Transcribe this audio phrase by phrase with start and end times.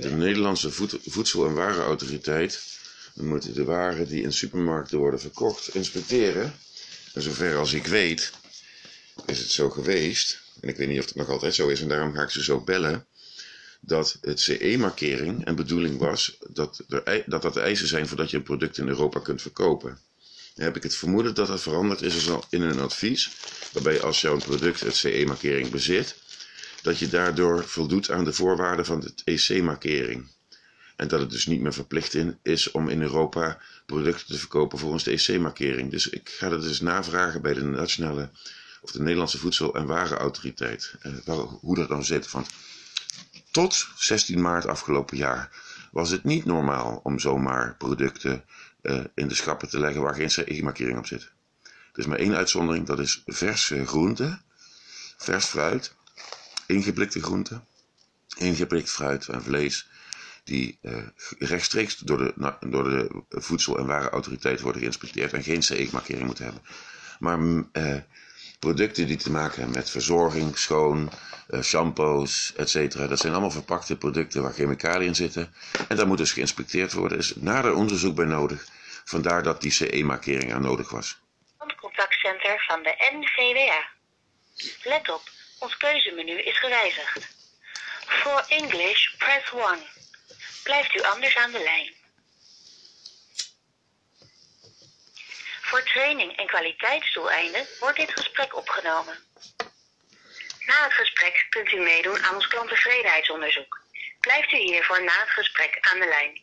[0.00, 2.60] de Nederlandse Voed- Voedsel- en Warenautoriteit
[3.14, 6.54] moet de waren die in supermarkten worden verkocht inspecteren.
[7.14, 8.30] En zover als ik weet,
[9.26, 11.88] is het zo geweest, en ik weet niet of het nog altijd zo is, en
[11.88, 13.06] daarom ga ik ze zo bellen,
[13.80, 18.42] dat het CE-markering en bedoeling was dat, er, dat dat eisen zijn voordat je een
[18.42, 19.98] product in Europa kunt verkopen.
[20.54, 23.30] Heb ik het vermoeden dat dat veranderd is een- in een advies,
[23.72, 26.14] waarbij als jouw product het CE-markering bezit,
[26.82, 30.26] dat je daardoor voldoet aan de voorwaarden van de EC-markering.
[30.96, 35.04] En dat het dus niet meer verplicht is om in Europa producten te verkopen volgens
[35.04, 35.90] de EC-markering.
[35.90, 38.30] Dus ik ga dat dus navragen bij de nationale
[38.80, 40.94] of de Nederlandse Voedsel- en Warenautoriteit.
[41.00, 41.12] eh,
[41.60, 42.30] hoe dat dan zit.
[42.30, 42.48] Want
[43.50, 45.50] tot 16 maart afgelopen jaar
[45.92, 48.44] was het niet normaal om zomaar producten
[48.82, 51.30] eh, in de schappen te leggen waar geen CE-markering op zit.
[51.62, 54.42] Er is maar één uitzondering, dat is verse groenten,
[55.16, 55.94] vers fruit,
[56.68, 57.64] ingeblikte groenten,
[58.36, 59.88] ingeblikt fruit en vlees
[60.44, 60.96] die eh,
[61.38, 66.62] rechtstreeks door de, door de Voedsel- en Warenautoriteit worden geïnspecteerd en geen CE-markering moeten hebben.
[67.18, 67.96] Maar eh,
[68.58, 71.10] producten die te maken hebben met verzorging, schoon,
[71.48, 72.92] eh, shampoos, etc.
[72.92, 75.54] Dat zijn allemaal verpakte producten waar chemicaliën zitten.
[75.88, 77.18] En daar moet dus geïnspecteerd worden.
[77.18, 78.66] Er is nader onderzoek bij nodig.
[79.04, 81.18] Vandaar dat die CE-markering aan nodig was.
[81.80, 83.88] contactcenter van de NVWA.
[84.84, 85.22] Let op,
[85.58, 87.36] ons keuzemenu is gewijzigd.
[88.06, 89.78] For English, press 1.
[90.62, 91.94] Blijft u anders aan de lijn.
[95.60, 99.18] Voor training en kwaliteitsdoeleinden wordt dit gesprek opgenomen.
[100.66, 103.80] Na het gesprek kunt u meedoen aan ons klanttevredenheidsonderzoek.
[104.20, 106.40] Blijft u hiervoor na het gesprek aan de lijn.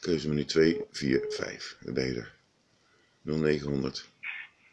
[0.00, 1.76] Keuzemenu 2, 4, 5.
[1.80, 2.32] Daar ben je er.
[3.22, 4.04] 0900.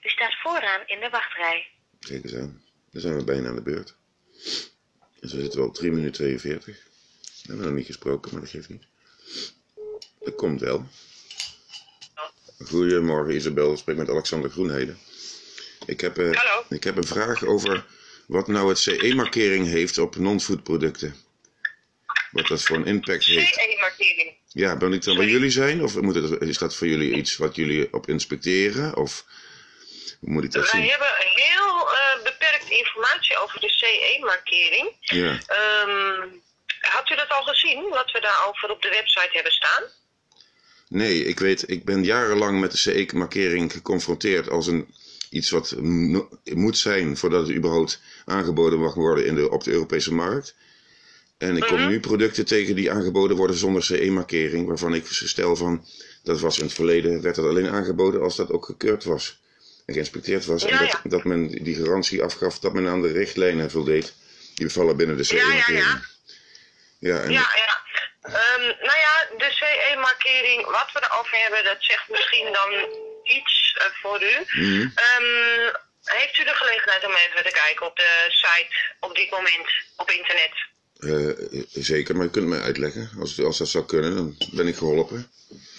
[0.02, 1.67] U staat vooraan in de wachtrij.
[1.99, 2.63] Kijk eens aan.
[2.91, 3.95] Dan zijn we bijna aan de beurt.
[5.19, 6.66] Dus we zitten wel op 3 minuten 42.
[6.66, 8.83] We hebben nog niet gesproken, maar dat geeft niet.
[10.19, 10.88] Dat komt wel.
[12.66, 14.98] Goedemorgen Isabel, ik spreek met Alexander Groenheden.
[15.86, 16.65] Ik heb, eh, Hallo.
[16.70, 17.86] ik heb een vraag over
[18.27, 21.15] wat nou het CE-markering heeft op non-food producten.
[22.31, 23.53] Wat dat voor een impact heeft.
[23.53, 24.33] CE-markering.
[24.47, 25.83] Ja, ben ik dan bij jullie zijn?
[25.83, 28.97] Of moet het, is dat voor jullie iets wat jullie op inspecteren?
[28.97, 29.26] Of
[30.20, 30.89] hoe moet ik dat Wij zien?
[30.89, 34.95] hebben heel eh, beperkt informatie over de CE-markering.
[35.02, 35.39] Ja.
[35.48, 36.28] Ehm,
[36.82, 39.84] had u dat al gezien, wat we daarover op de website hebben staan?
[40.88, 44.94] Nee, ik weet, ik ben jarenlang met de CE-markering geconfronteerd als een,
[45.30, 49.72] iets wat mo- moet zijn voordat het überhaupt aangeboden mag worden in de, op de
[49.72, 50.56] Europese markt.
[51.38, 51.88] En ik kom Mhm.
[51.89, 55.86] nu producten tegen die aangeboden worden zonder CE-markering, waarvan ik stel van,
[56.23, 59.39] dat was in het verleden, werd dat alleen aangeboden als dat ook gekeurd was
[59.86, 60.64] en geïnspecteerd was.
[60.65, 64.14] en dat, dat men die garantie afgaf dat men aan de richtlijnen voldeed.
[64.55, 65.83] Die vallen binnen de Ja, ja, CE-markering.
[65.83, 66.02] ja.
[66.99, 67.80] Ja, en Ja, ja.
[68.21, 72.71] Ehm, nou ja, de CE-markering, wat we erover hebben, dat zegt misschien dan
[73.23, 74.61] iets eh, voor u.
[74.61, 74.81] Mhm.
[74.95, 79.67] Ehm, heeft u de gelegenheid om even te kijken op de site op dit moment
[79.95, 80.52] op internet?
[80.99, 83.09] Eh, zeker, maar je kunt mij uitleggen.
[83.20, 85.31] Als, als dat zou kunnen, dan ben ik geholpen.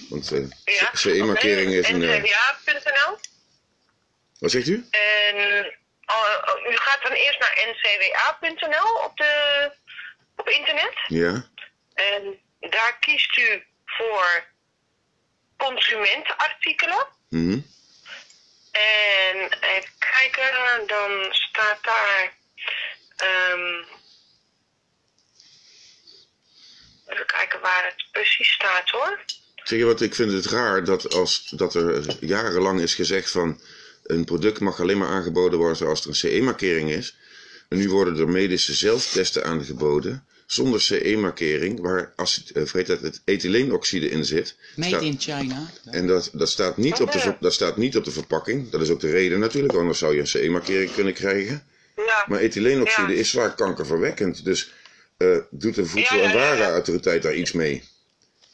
[0.09, 0.91] Want eh, Ja.
[0.93, 1.99] CE-markering is een...
[2.01, 3.19] ncwa.nl.
[4.43, 4.87] wat zegt u?
[4.91, 5.37] En
[6.07, 9.71] oh, oh, u gaat dan eerst naar ncwa.nl op, de,
[10.37, 10.95] op internet.
[11.07, 11.47] Ja,
[11.95, 14.45] En daar kiest u voor
[15.57, 17.07] consumentenartikelen.
[17.29, 17.59] mhm.
[18.73, 22.33] En even kijken, dan staat daar.
[23.17, 23.85] ehm,
[27.07, 29.21] even kijken waar het precies staat hoor.
[29.57, 33.61] Zeg je wat, ik vind het raar dat, als, dat er jarenlang is gezegd van...
[34.03, 37.17] een product mag alleen maar aangeboden worden als er een CE-markering is.
[37.69, 41.81] En nu worden er medische zelftesten aangeboden zonder CE-markering...
[41.81, 44.57] waar als, eh, vergeet dat het ethyleenoxide in zit.
[44.77, 45.71] Made Staat- in China.
[45.91, 48.71] En dat, dat, staat niet op de, dat staat niet op de verpakking.
[48.71, 51.67] Dat is ook de reden natuurlijk, anders zou je een CE-markering kunnen krijgen.
[51.97, 53.19] Ja, Maar ethyleenoxide Ja.
[53.19, 54.45] is zwaar kankerverwekkend.
[54.45, 54.71] Dus
[55.17, 56.59] eh, doet de Voedsel- en ja, ja, ja.
[56.59, 57.85] Warenautoriteit daar iets mee?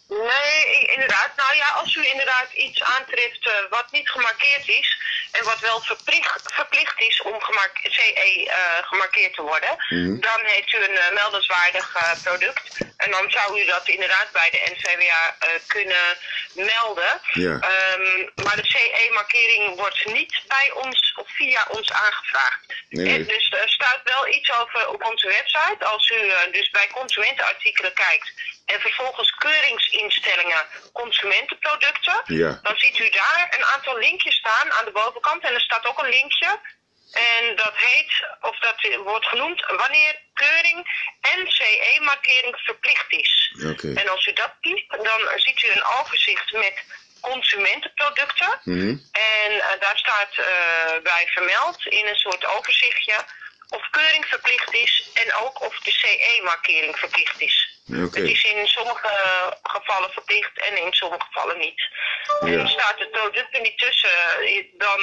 [0.08, 1.30] Nee, inderdaad.
[1.36, 4.96] Nou ja, als u inderdaad iets aantreft eh, wat niet gemarkeerd is
[5.32, 10.20] en wat wel verplicht, verplicht is om gemark- CE eh, gemarkeerd te worden, Mhm.
[10.20, 12.76] dan heeft u een eh, meldenswaardig eh, product.
[12.96, 15.36] En dan zou u dat inderdaad bij de NVWA
[15.66, 16.16] kunnen
[16.52, 17.20] melden.
[17.32, 17.58] Ja.
[17.60, 22.60] Ehm, maar de CE-markering wordt niet bij ons of via ons aangevraagd.
[22.88, 23.14] Nee, nee.
[23.14, 25.84] En dus er staat wel iets over op onze website.
[25.84, 28.32] Als u dus bij consumentenartikelen kijkt
[28.72, 30.62] en vervolgens keuringsinstellingen
[30.92, 32.58] consumentenproducten, Ja.
[32.62, 35.42] dan ziet u daar een aantal linkjes staan aan de bovenkant.
[35.42, 36.60] En er staat ook een linkje
[37.12, 40.78] En dat heet, of dat wordt genoemd, wanneer keuring
[41.20, 43.52] en CE-markering verplicht is.
[43.96, 46.84] En als u dat kiest, dan ziet u een overzicht met
[47.20, 48.60] consumentenproducten.
[48.64, 48.96] Mhm.
[49.12, 53.14] En eh, daar staat eh, bij vermeld in een soort overzichtje
[53.68, 57.77] of keuring verplicht is en ook of de CE-markering verplicht is.
[57.88, 58.20] Oké.
[58.20, 59.08] Het is in sommige
[59.62, 61.80] gevallen verplicht en in sommige gevallen niet.
[62.40, 62.58] Ja.
[62.58, 65.00] En staat het product er niet tussen, eh, dan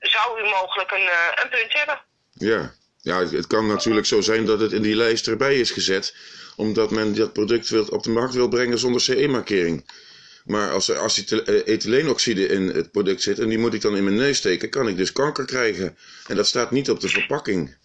[0.00, 2.00] zou u mogelijk een, eh, een punt hebben.
[2.32, 2.72] Ja.
[3.00, 6.16] Ja, het, kan natuurlijk zo zijn dat het in die lijst erbij is gezet,
[6.56, 9.90] omdat men dat product wil, op de markt wil brengen zonder CE-markering.
[10.44, 13.96] Maar als er acetyl- eh, ethyleenoxide in het product zit en die moet ik dan
[13.96, 15.98] in mijn neus steken, kan ik dus kanker krijgen.
[16.26, 17.76] En dat staat niet op de verpakking.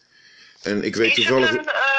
[0.62, 1.50] En ik weet Is het toevallig.
[1.50, 1.97] een, ehm,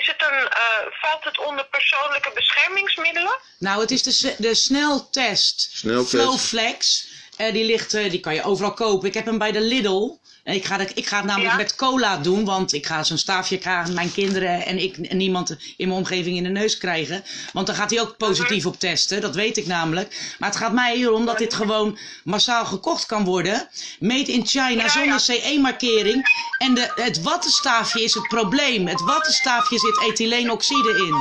[0.00, 3.38] is het een eh, valt het onder persoonlijke beschermingsmiddelen?
[3.58, 5.68] Nou, het is de, de sneltest.
[5.72, 6.10] Sneltest.
[6.10, 7.06] Flowflex.
[7.36, 9.08] Eh, die, ligt, eh, die kan je overal kopen.
[9.08, 10.16] Ik heb hem bij de Lidl.
[10.44, 11.56] En ik ga, de- ik ga het namelijk Ja?
[11.56, 15.50] met cola doen, want ik ga zo'n staafje krijgen, mijn kinderen en ik en niemand
[15.76, 17.24] in mijn omgeving in de neus krijgen.
[17.52, 20.34] Want dan gaat hij ook positief op testen, dat weet ik namelijk.
[20.38, 23.68] Maar het gaat mij hier om dat dit gewoon massaal gekocht kan worden.
[24.00, 25.18] Made in China, Ja, zonder ja.
[25.18, 26.22] CE-markering.
[26.58, 28.86] En de, het wattenstaafje is het probleem.
[28.86, 31.14] Het wattenstaafje zit ethyleenoxide in.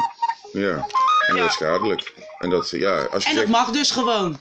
[0.62, 0.86] Ja,
[1.28, 2.14] en dat is schadelijk.
[2.40, 4.40] En dat, ja, als je En dat zegt, mag dus gewoon.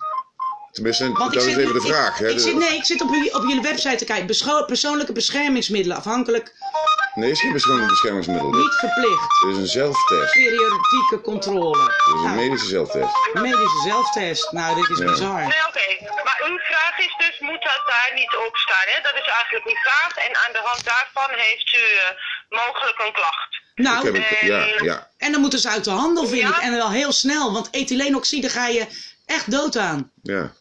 [0.77, 2.19] Tenminste, Want dat ik is zit, even de ik- vraag.
[2.19, 2.29] Hè?
[2.29, 4.27] Ik, De- zit, nee, ik zit op, jullie, op jullie website te kijken.
[4.27, 6.55] Bescho- persoonlijke beschermingsmiddelen, afhankelijk,
[7.15, 8.51] Nee, het is geen bescherming- beschermingsmiddel.
[8.51, 9.23] Niet verplicht.
[9.41, 10.33] Het is een zelftest.
[10.33, 11.83] Periodieke controle.
[11.83, 13.15] Het is een Nou, medische zelftest.
[13.33, 14.53] medische zelftest.
[14.53, 15.05] Nou, dit is Ja.
[15.11, 15.41] bizar.
[15.41, 15.87] Nee, oké.
[16.25, 18.87] Maar uw vraag is dus, moet dat daar niet op staan?
[18.93, 18.99] Hè?
[19.03, 20.13] Dat is eigenlijk uw vraag.
[20.27, 22.11] En aan de hand daarvan heeft u eh,
[22.61, 23.51] mogelijk een klacht.
[23.75, 25.09] Ik Nou, ja, ja.
[25.19, 26.49] en dan moeten ze uit de handel, vind Ja?
[26.49, 26.63] ik.
[26.63, 28.87] En wel heel snel, want ethyleenoxide ga je
[29.27, 30.11] echt dood aan.
[30.23, 30.53] ja.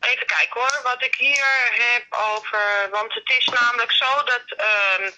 [0.00, 1.46] Even kijken hoor, wat ik hier
[1.92, 2.04] heb
[2.34, 2.88] over.
[2.90, 4.42] Want het is namelijk zo dat.
[4.56, 5.10] ehm,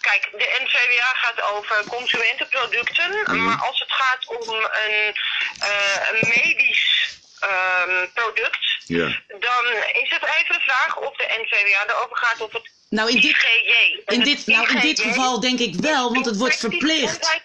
[0.00, 3.10] kijk, de NVWA gaat over consumentenproducten.
[3.24, 3.44] Mhm.
[3.44, 5.14] Maar als het gaat om een,
[5.58, 8.58] eh, een medisch ehm, product.
[8.84, 9.06] Ja.
[9.26, 13.20] Dan is het even de vraag of de NVWA erover gaat of het Nou, in
[13.20, 13.36] dit,
[14.06, 17.40] in dit, nou, in dit IGJ geval denk ik wel, want het wordt verplicht.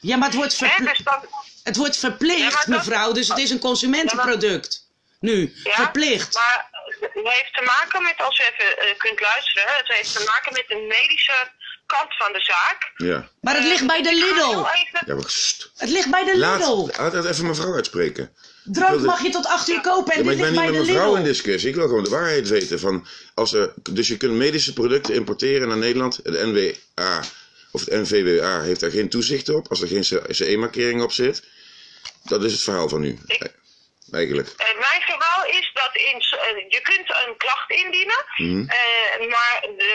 [0.00, 1.28] Ja, maar het wordt, Hè, verpli- dus dan,
[1.64, 3.12] het wordt verplicht, mevrouw.
[3.12, 4.86] Dus het is een consumentenproduct.
[5.20, 6.34] Nu, ja, verplicht.
[6.34, 6.66] Maar
[7.00, 10.52] het heeft te maken met, als u even eh, kunt luisteren, het heeft te maken
[10.52, 11.50] met de medische
[11.86, 12.92] kant van de zaak.
[12.96, 13.28] Ja.
[13.40, 14.50] Maar het ligt bij de ga Lidl.
[14.58, 16.88] even- Ja, maar st- Het ligt bij de laat, Lidl.
[17.00, 18.32] laat het even mevrouw uitspreken.
[18.64, 20.50] Drank wilde- mag je tot 8 uur kopen en Ja, maar dit ik ben ligt
[20.50, 21.68] niet bij met de mevrouw in discussie.
[21.68, 22.80] Ik wil gewoon de waarheid weten.
[22.80, 26.24] Van als er, dus je kunt medische producten importeren naar Nederland.
[26.24, 27.22] De NWA
[27.70, 29.68] of het NVWA heeft daar geen toezicht op.
[29.68, 31.42] Als er geen CE-markering op zit.
[32.22, 33.18] Dat is het verhaal van u.
[33.26, 33.56] Ik-
[34.12, 34.54] Eigenlijk.
[34.56, 34.66] Eh,
[35.82, 38.70] dat in, eh, je kunt een klacht indienen, Mhm.
[38.70, 39.94] eh, maar de,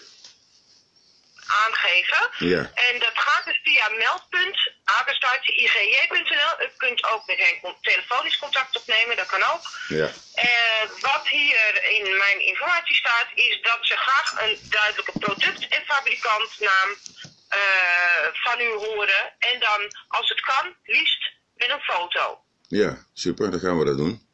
[1.66, 2.30] aangeven.
[2.38, 2.72] Ja.
[2.74, 6.54] En dat gaat dus via meldpunt, apenstaartje igj.nl.
[6.66, 9.63] U kunt ook met hen telefonisch contact opnemen, dat kan ook.
[9.88, 10.10] Ja.
[10.34, 15.84] Eh, wat hier in mijn informatie staat, is dat ze graag een duidelijke product- en
[15.86, 16.89] fabrikantnaam
[17.48, 19.24] eh, van u horen.
[19.39, 22.42] En dan, als het kan, liefst met een foto.
[22.68, 24.25] Ja, super, dan gaan we dat doen.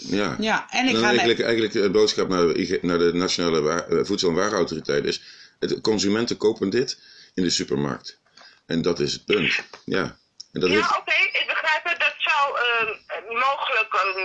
[0.00, 0.36] Ja.
[0.38, 1.18] Ja, en ik dan ga met...
[1.18, 5.22] eigenlijk, eigenlijk de boodschap naar de, IG naar de Nationale eh, Voedsel- en Warenautoriteit is:
[5.58, 6.98] het, consumenten kopen dit
[7.34, 8.18] in de supermarkt.
[8.68, 9.52] En dat is het punt.
[9.84, 10.04] Ja.
[10.52, 11.98] En dat Ja, heeft, oké, ik begrijp het.
[12.00, 14.18] Dat zou ehm, mogelijk ehm,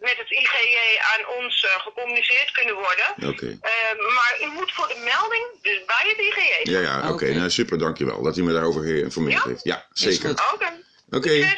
[0.00, 0.78] met het IGJ
[1.12, 3.08] aan ons eh, gecommuniceerd kunnen worden.
[3.32, 3.46] Oké.
[3.60, 6.70] Ehm, maar u moet voor de melding dus bij het IGJ.
[6.70, 7.32] Ja, ja, oké.
[7.32, 9.48] Nou, super, dankjewel dat u me daarover geïnformeerd Ja?
[9.50, 9.64] heeft.
[9.64, 10.30] Ja, zeker.
[10.52, 10.82] Oké.
[11.10, 11.54] Oké,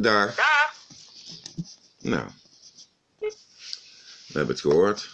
[0.00, 0.34] daar.
[0.36, 0.74] Dag.
[2.00, 2.28] Nou,
[4.26, 5.08] we hebben het gehoord.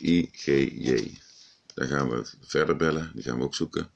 [0.00, 1.18] IGJ.
[1.74, 3.10] Daar gaan we verder bellen.
[3.14, 3.90] Die gaan we ook zoeken.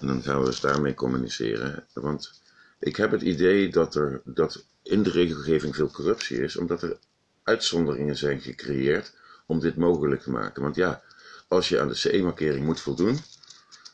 [0.00, 1.86] En dan gaan we dus daarmee communiceren.
[1.92, 2.40] Want
[2.78, 6.98] ik heb het idee dat er dat in de regelgeving veel corruptie is, omdat er
[7.42, 9.14] uitzonderingen zijn gecreëerd
[9.46, 10.62] om dit mogelijk te maken.
[10.62, 11.02] Want ja,
[11.48, 13.18] als je aan de CE-markering moet voldoen,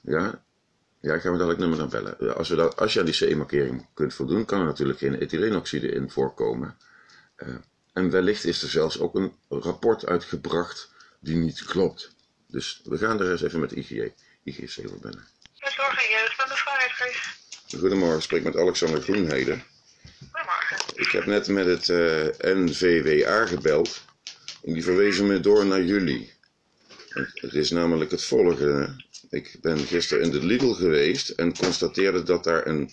[0.03, 0.45] ja,
[1.01, 2.37] ja, ik ga me dadelijk nummer naar bellen.
[2.37, 5.89] Als, we dat, als je aan die CE-markering kunt voldoen, kan er natuurlijk geen ethyleenoxide
[5.89, 6.77] in voorkomen.
[7.37, 7.49] Eh,
[7.93, 12.15] en wellicht is er zelfs ook een rapport uitgebracht die niet klopt.
[12.47, 15.27] Dus we gaan er eens even met IGJ, IGC over bellen.
[15.55, 16.93] De zorg en jeugd van de vrijheid.
[17.79, 19.65] Goedemorgen, ik spreek met Alexander Groenheden.
[20.33, 20.77] Goedemorgen.
[20.95, 24.03] Ik heb net met het eh, NVWA gebeld
[24.65, 26.33] en die verwezen me door naar jullie.
[27.09, 28.97] Het, het is namelijk het volgende.
[29.31, 32.91] Ik ben gisteren in de Lidl geweest en constateerde dat daar een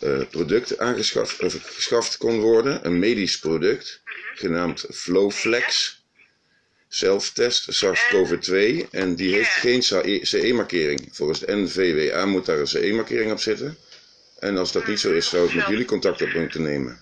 [0.00, 4.02] eh, product aangeschaft of geschaft kon worden, een medisch product,
[4.34, 6.00] genaamd Flowflex.
[6.88, 9.82] Zelftest SARS-CoV-2 en die heeft geen
[10.22, 11.08] CE-markering.
[11.12, 13.76] Volgens de NVWA moet daar een CE-markering op zitten.
[14.42, 17.00] En als dat niet zo is, zou ik met jullie contact op moeten nemen.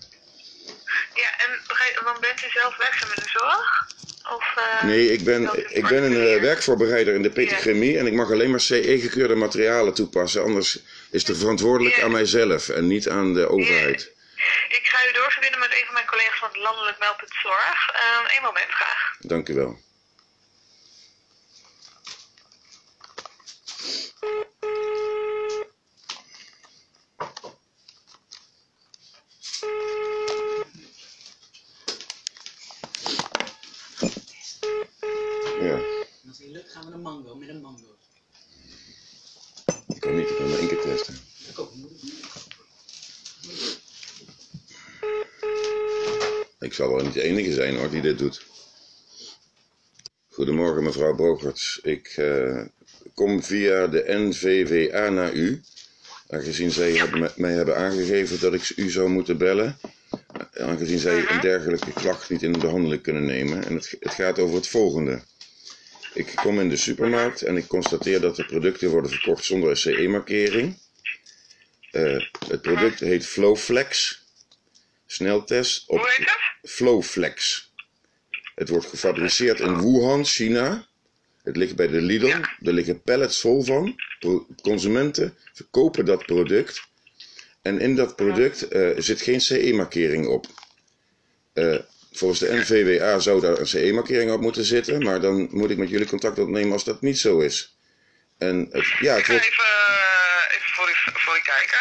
[1.15, 3.87] Ja, en want bent u zelf werkzaam in de zorg?
[4.35, 8.13] Of, eh, Nee, ik ben, ik ben een eh, werkvoorbereider in de petrochemie en ik
[8.13, 10.43] mag alleen maar CE-gekeurde materialen toepassen.
[10.43, 10.79] Anders
[11.11, 12.03] is de verantwoordelijk Ja.
[12.03, 14.11] aan mijzelf en niet aan de overheid.
[14.69, 17.89] Ik ga u doorverbinden met een van mijn collega's van het Landelijk Meldpunt Zorg.
[18.37, 19.17] Eén moment graag.
[19.19, 19.79] Dank u wel.
[36.41, 37.97] Als het niet lukt, gaan we een mango met een mango.
[39.89, 41.15] ik kan niet, ik kan maar één keer testen.
[41.57, 41.91] Ook niet.
[46.59, 48.47] Ik zal wel niet de enige zijn hoor die dit doet.
[50.29, 51.79] Goedemorgen mevrouw Brogerts.
[51.83, 52.65] Ik eh,
[53.15, 55.63] kom via de NVWA naar u.
[56.29, 59.79] Aangezien zij hebben mij hebben aangegeven dat ik u zou moeten bellen.
[60.53, 63.65] Aangezien zij een dergelijke klacht niet in de behandeling kunnen nemen.
[63.65, 65.23] En het, het gaat over het volgende.
[66.15, 69.77] Ik kom in de supermarkt en ik constateer dat de producten worden verkocht zonder een
[69.77, 70.79] CE-markering.
[71.91, 74.23] Eh, het product heet Flowflex.
[75.07, 76.09] Sneltest op?
[76.63, 77.69] Flowflex.
[78.55, 80.89] Het wordt gefabriceerd in Wuhan, China.
[81.43, 82.27] Het ligt bij de Lidl.
[82.63, 83.97] Er liggen pallets vol van.
[84.63, 86.89] Consumenten verkopen dat product.
[87.63, 90.47] En in dat product eh, zit geen CE-markering op.
[91.53, 91.79] Eh,
[92.13, 95.03] volgens de NVWA zou daar een CE-markering op moeten zitten.
[95.03, 97.75] Maar dan moet ik met jullie contact opnemen als dat niet zo is.
[98.39, 101.79] En het, ja, het wordt, even, eh, even voor, u, voor u kijken.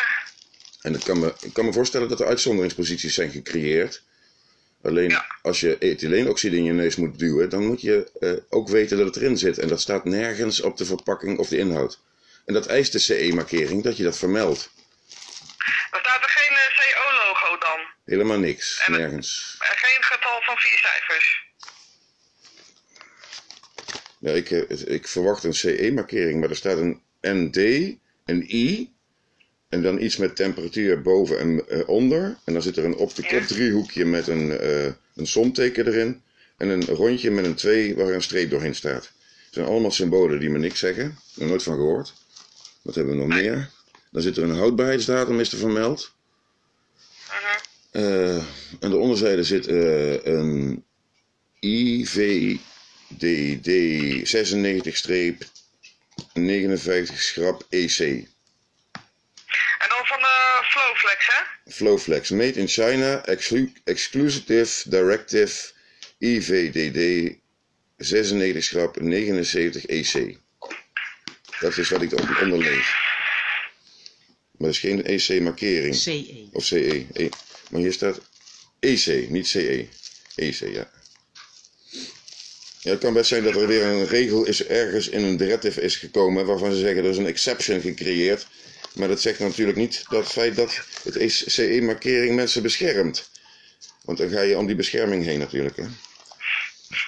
[0.82, 4.02] En ik kan, me, ik kan me voorstellen dat er uitzonderingsposities zijn gecreëerd.
[4.84, 5.26] Alleen Ja.
[5.42, 9.06] als je ethyleenoxide in je neus moet duwen, dan moet je eh, ook weten dat
[9.06, 9.58] het erin zit.
[9.58, 12.00] En dat staat nergens op de verpakking of de inhoud.
[12.46, 14.70] En dat eist de CE-markering, dat je dat vermeldt.
[15.92, 17.80] Er staat er geen eh, CO-logo dan.
[18.06, 19.56] Helemaal niks, En nergens.
[19.60, 20.04] En geen
[20.50, 21.48] van vier cijfers.
[24.20, 27.58] Ja, ik, eh, ik verwacht een CE-markering, maar er staat een ND,
[28.26, 28.94] een I,
[29.70, 32.38] en dan iets met temperatuur boven en eh, onder.
[32.46, 36.22] En dan zit er een op de kop driehoekje met een, eh, een somteken erin.
[36.58, 39.04] En een rondje met een 2 waar een streep doorheen staat.
[39.46, 41.18] Het zijn allemaal symbolen die me niks zeggen.
[41.34, 42.14] Nog nooit van gehoord.
[42.82, 43.70] Wat hebben we nog meer?
[44.12, 46.14] Dan zit er een houdbaarheidsdatum, is er vermeld.
[47.92, 48.38] Eh,
[48.80, 50.84] aan de onderzijde zit eh, een
[51.60, 52.60] IVDD
[57.10, 58.00] 96-59 schrap EC.
[58.00, 61.72] En dan van de Flowflex, hè?
[61.72, 65.72] Flowflex, made in China, exclu- exclusive directive
[66.20, 67.34] IVDD
[67.98, 70.38] 96 schrap 79 EC.
[71.60, 72.99] Dat is wat ik erop onderlees.
[74.60, 75.96] Maar er is geen EC-markering.
[75.96, 76.48] CE.
[76.52, 77.06] Of CE.
[77.14, 77.30] E.
[77.70, 78.20] Maar hier staat
[78.80, 79.88] EC, niet CE.
[80.36, 80.90] EC, ja.
[82.82, 85.82] Ja, het kan best zijn dat er weer een regel is ergens in een directive
[85.82, 88.48] is gekomen waarvan ze zeggen er is een exception gecreëerd.
[88.94, 93.30] Maar dat zegt natuurlijk niet dat het feit dat het CE-markering mensen beschermt.
[94.04, 95.84] Want dan ga je om die bescherming heen natuurlijk, hè.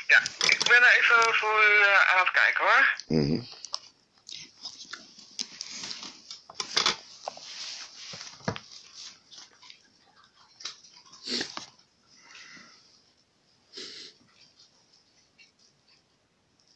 [0.07, 2.95] Ja, ik ben er even voor u eh, aan het kijken hoor.
[3.07, 3.41] Mhm.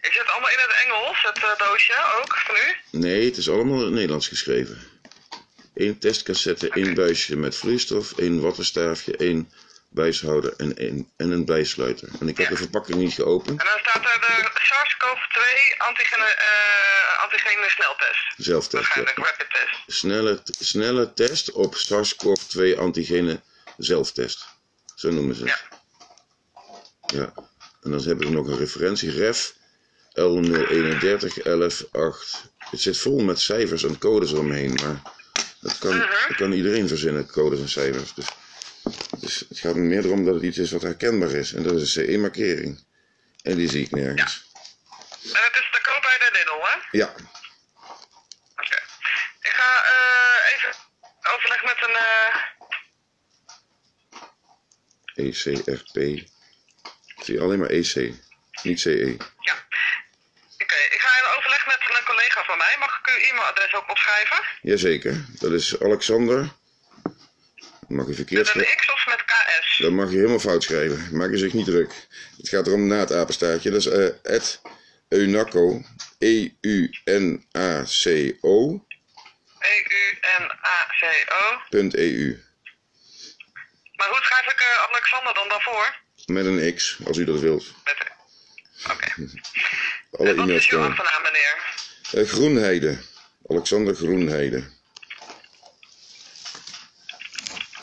[0.01, 2.84] Is het allemaal in het Engels, het eh, doosje ook van u?
[2.95, 4.77] Nee, het is allemaal in het Nederlands geschreven.
[5.73, 9.51] Eén testcassette, één buisje met vloeistof, één wattenstaafje, één
[9.89, 12.09] buishouder en, één, en een bijsluiter.
[12.19, 12.51] En ik heb Ja.
[12.51, 13.59] de verpakking niet geopend.
[13.59, 18.33] En dan staat er de SARS-CoV-2 antigene, eh, antigene sneltest.
[18.37, 18.73] Zelftest.
[18.83, 19.23] Waarschijnlijk ja.
[19.23, 19.97] rapid test.
[19.97, 23.41] Snelle, snelle test op SARS-CoV-2 antigene
[23.77, 24.45] zelftest.
[24.95, 25.63] Zo noemen ze het.
[27.05, 27.33] Ja.
[27.83, 29.53] En dan hebben we nog een referentie, ref
[30.19, 32.49] L031 118.
[32.57, 35.01] Het zit vol met cijfers en codes eromheen, maar
[35.61, 38.13] dat kan, dat kan iedereen verzinnen, codes en cijfers.
[38.13, 38.25] Dus,
[39.19, 41.53] dus het gaat me meer erom dat het iets is wat herkenbaar is.
[41.53, 42.83] En dat is een CE-markering.
[43.41, 44.51] En die zie ik nergens.
[45.23, 46.97] En het is te koop bij de Lidl, hè?
[46.97, 47.13] Ja,
[48.55, 48.77] Oké.
[49.41, 50.75] Ik ga eh, even
[51.33, 51.95] overleg met een...
[51.95, 52.35] eh,
[55.15, 55.93] ECRP.
[57.23, 58.13] Zie je alleen maar EC,
[58.63, 58.79] niet.
[58.79, 59.17] CE.
[59.39, 59.55] ja.
[60.63, 62.75] Oké, ik ga in overleg met een collega van mij.
[62.79, 64.41] Mag ik uw e-mailadres ook opschrijven?
[64.61, 66.49] Jazeker, dat is Alexander.
[67.87, 68.71] Mag je verkeerd Met schrijven?
[68.71, 69.77] een X of met KS?
[69.77, 71.17] Dat mag je helemaal fout schrijven.
[71.17, 72.07] Maak je zich niet druk.
[72.37, 73.69] Het gaat erom na het apenstaartje.
[73.71, 74.61] Dat is eh at
[75.09, 75.81] eunaco.
[76.17, 78.85] E E-U-N-A-C-O.
[79.59, 81.59] E E-U-N-A-C-O.
[81.69, 82.39] punt EU.
[83.95, 85.95] Maar hoe schrijf ik eh, Alexander dan daarvoor?
[86.25, 87.73] Met een X, als u dat wilt.
[87.83, 87.95] Met
[88.91, 89.13] Oké.
[90.11, 91.55] Alle En wat e-mails is uw achternaam, meneer?
[92.11, 92.97] Eh, Groenheide.
[93.49, 94.57] Alexander Groenheide.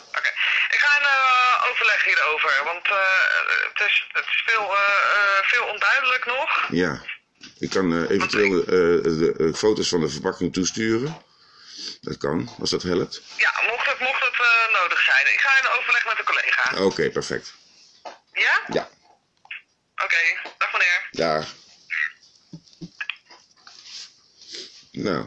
[0.07, 0.29] Oké.
[0.69, 5.65] Ik ga een eh, overleg hierover, want eh, het, is, het is veel, eh, veel
[5.65, 6.67] onduidelijk nog.
[6.69, 7.01] Ja.
[7.59, 11.21] Ik kan eventueel de foto's van de verpakking toesturen.
[12.01, 13.21] Dat kan, als dat helpt.
[13.37, 14.37] Ja, mocht het, mocht het
[14.71, 15.33] nodig zijn.
[15.33, 16.83] Ik ga in overleg met een collega.
[16.83, 17.53] Oké, perfect.
[18.33, 18.61] Ja?
[18.67, 18.89] Ja,
[20.03, 20.51] Oké.
[20.57, 21.07] Dag meneer.
[21.11, 21.47] daar.
[24.91, 25.25] Nou,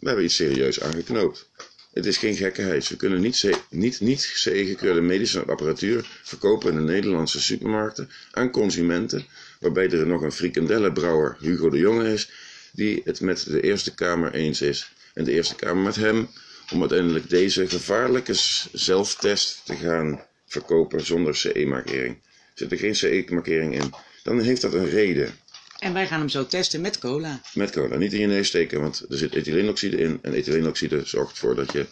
[0.00, 1.48] we hebben iets serieus aangeknoopt.
[1.92, 2.88] Het is geen gekkigheid.
[2.88, 9.26] We kunnen niet, niet, niet CE-gekeurde medische apparatuur verkopen in de Nederlandse supermarkten aan consumenten,
[9.60, 12.30] waarbij er nog een frikandellenbrouwer, Hugo de Jonge, is,
[12.72, 14.92] die het met de Eerste Kamer eens is.
[15.14, 16.28] En de Eerste Kamer met hem,
[16.72, 18.34] om uiteindelijk deze gevaarlijke
[18.72, 22.18] zelftest te gaan verkopen zonder CE-markering.
[22.54, 25.34] Zit er geen CE-markering in, dan heeft dat een reden.
[25.78, 27.40] En wij gaan hem zo testen met cola.
[27.54, 27.96] Met cola.
[27.96, 30.18] Niet in je neus steken, want er zit ethyleenoxide in.
[30.22, 31.86] En ethyleenoxide zorgt ervoor dat je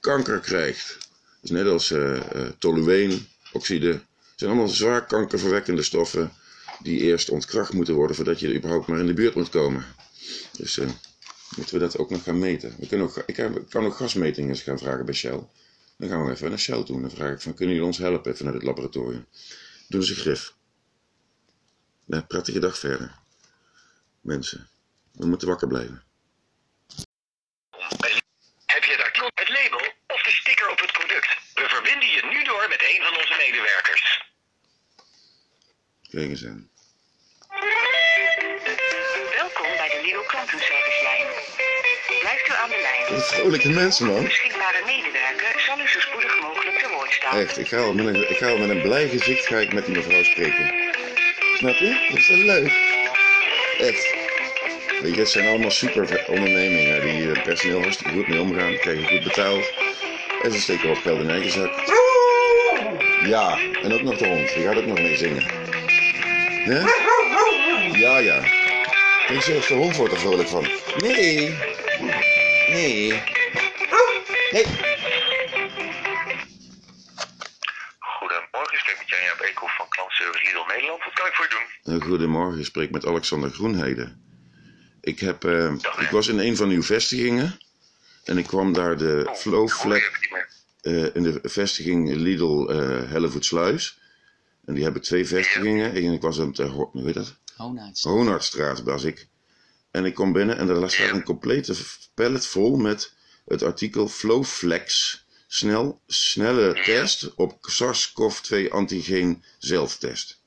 [0.00, 0.98] kanker krijgt.
[1.40, 1.94] Dus net als
[2.58, 3.88] tolueenoxide.
[3.88, 6.32] Het zijn allemaal zwaar kankerverwekkende stoffen.
[6.82, 9.84] Die eerst ontkracht moeten worden voordat je er überhaupt maar in de buurt moet komen.
[10.52, 10.88] Dus eh,
[11.56, 12.74] moeten we dat ook nog gaan meten.
[12.78, 13.34] We kunnen ook, ik
[13.68, 15.40] kan, ook gasmetingen gaan vragen bij Shell.
[15.96, 17.00] Dan gaan we even naar Shell toe.
[17.00, 19.26] Dan vraag ik van, kunnen jullie ons helpen vanuit het laboratorium?
[19.88, 20.54] Doen ze grif.
[22.04, 23.20] Nou, prettige dag verder.
[24.22, 24.68] Mensen.
[25.12, 26.02] We moeten wakker blijven.
[28.66, 31.28] Heb je daar het label of de sticker op het product?
[31.54, 34.22] We verbinden je nu door met een van onze medewerkers.
[36.10, 36.70] Kijk eens aan.
[39.36, 41.26] Welkom bij de nieuwe klantenservicelijn.
[42.20, 43.14] Blijft u aan de lijn.
[43.14, 44.24] Wat vrolijke mensen, man.
[44.24, 47.38] beschikbare medewerker zal u zo spoedig mogelijk te woord staan.
[47.38, 49.72] Echt, ik ga, al met een, ik ga al met een blij gezicht ga ik
[49.72, 50.66] met die mevrouw spreken.
[51.56, 52.06] Snap je?
[52.08, 52.91] Dat is wel leuk.
[53.82, 54.14] Echt.
[55.00, 59.72] Weet zijn allemaal super ondernemingen die het personeel hartstikke goed mee omgaan, krijgen goed betaald.
[60.42, 61.72] En ze steken ook geld in eigen zak.
[63.24, 65.44] Ja, en ook nog de hond, die gaat ook nog mee zingen.
[66.64, 68.18] Ja?
[68.18, 68.40] Ja.
[69.26, 70.66] Kijk, zelfs de hond wordt er vrolijk van.
[70.98, 71.54] Nee.
[72.68, 73.22] Nee.
[74.50, 74.91] Nee.
[80.72, 81.04] Nederland.
[81.04, 82.00] Wat kan ik voor u doen?
[82.00, 84.12] Eh, Goedemorgen, ik spreek met Alexander Groenheide.
[85.00, 87.58] Ik, heb, eh, ik was in een van uw vestigingen
[88.24, 90.48] en ik kwam daar de Flowflex niet meer.
[90.80, 93.98] eh, in de vestiging Lidl eh Hellevoetsluis.
[94.64, 95.92] En die hebben twee vestigingen.
[95.94, 97.34] En ik was aan het, eh, Ho- hoe heet dat?
[97.56, 98.02] Honards.
[98.02, 99.26] Honardstraat was ik.
[99.90, 101.74] En ik kom binnen en daar staat een complete
[102.14, 103.12] pallet vol met
[103.46, 105.20] het artikel Flowflex.
[105.46, 110.40] Snel, snelle test op SARS-CoV-2 antigeen zelftest.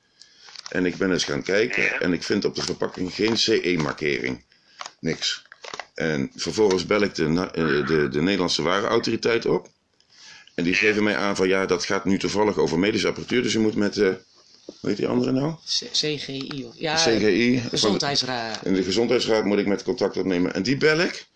[0.68, 4.44] En ik ben eens gaan kijken en ik vind op de verpakking geen CE-markering.
[5.00, 5.42] Niks.
[5.94, 7.24] En vervolgens bel ik de,
[7.54, 9.68] eh, de, de Nederlandse warenautoriteit op.
[10.54, 13.42] En die geven mij aan van ja, dat gaat nu toevallig over medische apparatuur.
[13.42, 14.08] Dus je moet met, eh
[14.66, 15.54] hoe heet die andere nou?
[15.54, 16.64] C- CGI.
[16.68, 17.62] of- Ja, CGI.
[17.70, 18.64] Gezondheidsraad.
[18.64, 20.54] In de gezondheidsraad moet ik met contact opnemen.
[20.54, 21.26] En die bel ik.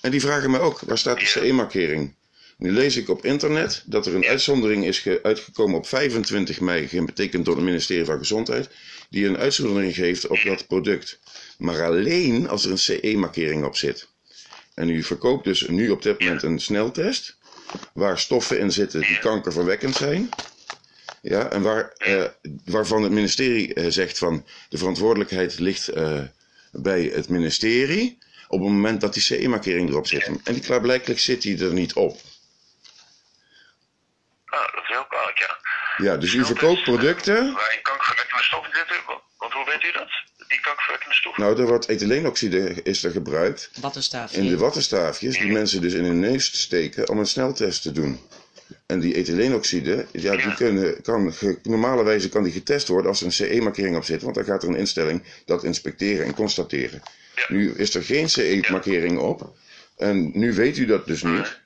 [0.00, 2.14] En die vragen mij ook, waar staat de CE-markering?
[2.58, 6.88] Nu lees ik op internet dat er een uitzondering is ge- uitgekomen op 25 mei,
[6.88, 8.68] getekend door het ministerie van Gezondheid,
[9.10, 11.20] die een uitzondering geeft op dat product.
[11.58, 14.08] Maar alleen als er een CE-markering op zit.
[14.74, 17.36] En u verkoopt dus nu op dit moment een sneltest,
[17.92, 20.28] waar stoffen in zitten die kankerverwekkend zijn.
[21.22, 22.24] Ja, en waar, eh,
[22.64, 26.20] waarvan het ministerie eh, zegt van de verantwoordelijkheid ligt eh,
[26.72, 28.18] bij het ministerie
[28.48, 30.30] op het moment dat die CE-markering erop zit.
[30.44, 32.20] En klaarblijkelijk zit die er niet op.
[34.50, 35.38] Oh, dat is heel kwalijk,
[36.02, 36.16] ja.
[36.16, 37.34] Dus u verkoopt producten.
[37.52, 38.96] Waarin kankerverwekkende stoffen zitten.
[39.06, 40.08] Want- Want hoe weet u dat?
[40.48, 41.42] Die kankerverwekkende stoffen?
[41.42, 44.36] Nou, er wordt ethyleenoxide is er gebruikt Wattenstaafje.
[44.38, 48.20] in de wattenstaafjes die mensen dus in hun neus steken om een sneltest te doen.
[48.86, 50.54] En die ethyleenoxide, ja, die Ja.
[50.54, 54.34] kunnen, kan, ge- normalerwijze kan die getest worden als er een CE-markering op zit, want
[54.34, 57.02] dan gaat er een instelling dat inspecteren en constateren.
[57.34, 57.44] Ja.
[57.48, 59.56] Nu is er geen CE-markering op
[59.96, 61.60] en nu weet u dat dus niet.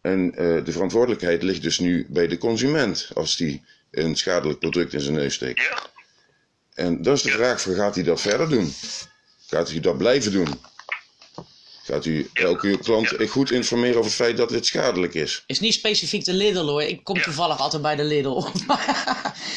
[0.00, 4.92] En eh, de verantwoordelijkheid ligt dus nu bij de consument als die een schadelijk product
[4.92, 5.60] in zijn neus steekt.
[5.60, 5.86] Ja?
[6.74, 8.72] En dan is de vraag, van, gaat hij dat verder doen?
[9.46, 10.48] Gaat u dat blijven doen?
[11.90, 15.42] Gaat u elke klant goed informeren over het feit dat dit schadelijk is?
[15.46, 16.82] Is niet specifiek de Lidl hoor.
[16.82, 18.42] Ik kom toevallig altijd bij de Lidl.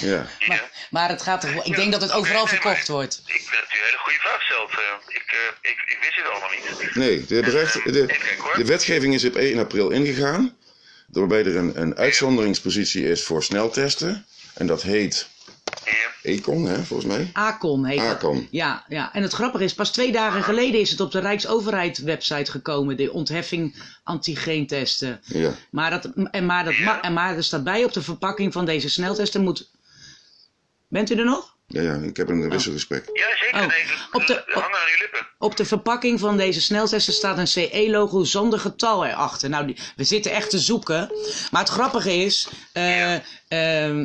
[0.02, 0.28] Ja.
[0.48, 3.22] maar, maar het gaat er, ik denk dat het overal verkocht wordt.
[3.26, 4.72] Ik vind dat u een hele goede vraag stelt.
[4.72, 6.96] Eh, ik, eh, ik, ik wist dit allemaal niet.
[6.96, 8.06] Nee, de, berecht, de,
[8.56, 10.56] de wetgeving is op 1 april ingegaan.
[11.08, 14.26] Waarbij er een, een uitzonderingspositie is voor sneltesten.
[14.54, 15.28] En dat heet.
[16.22, 17.30] Econ, hè, volgens mij.
[17.34, 18.08] Acon heet dat.
[18.08, 18.48] Acon.
[18.52, 21.98] Ja, ja, en het grappige is, pas twee dagen geleden is het op de Rijksoverheid
[21.98, 25.22] website gekomen, de ontheffing antigeentesten.
[25.26, 25.52] Ja.
[25.72, 28.90] Maar, dat, en, maar, dat, en maar er staat bij op de verpakking van deze
[28.90, 29.70] sneltesten moet...
[30.88, 31.52] Bent u er nog?
[31.68, 33.10] Ja, ja, ik heb een wisselgesprek.
[33.14, 33.62] Ja, zeker.
[33.62, 35.28] Oh, Nee, op de- hangen aan uw lippen.
[35.38, 39.50] Op de verpakking van deze sneltesten staat een CE-logo zonder getal erachter.
[39.50, 41.12] Nou, die, we zitten echt te zoeken.
[41.52, 43.22] Maar het grappige is, eh, ja,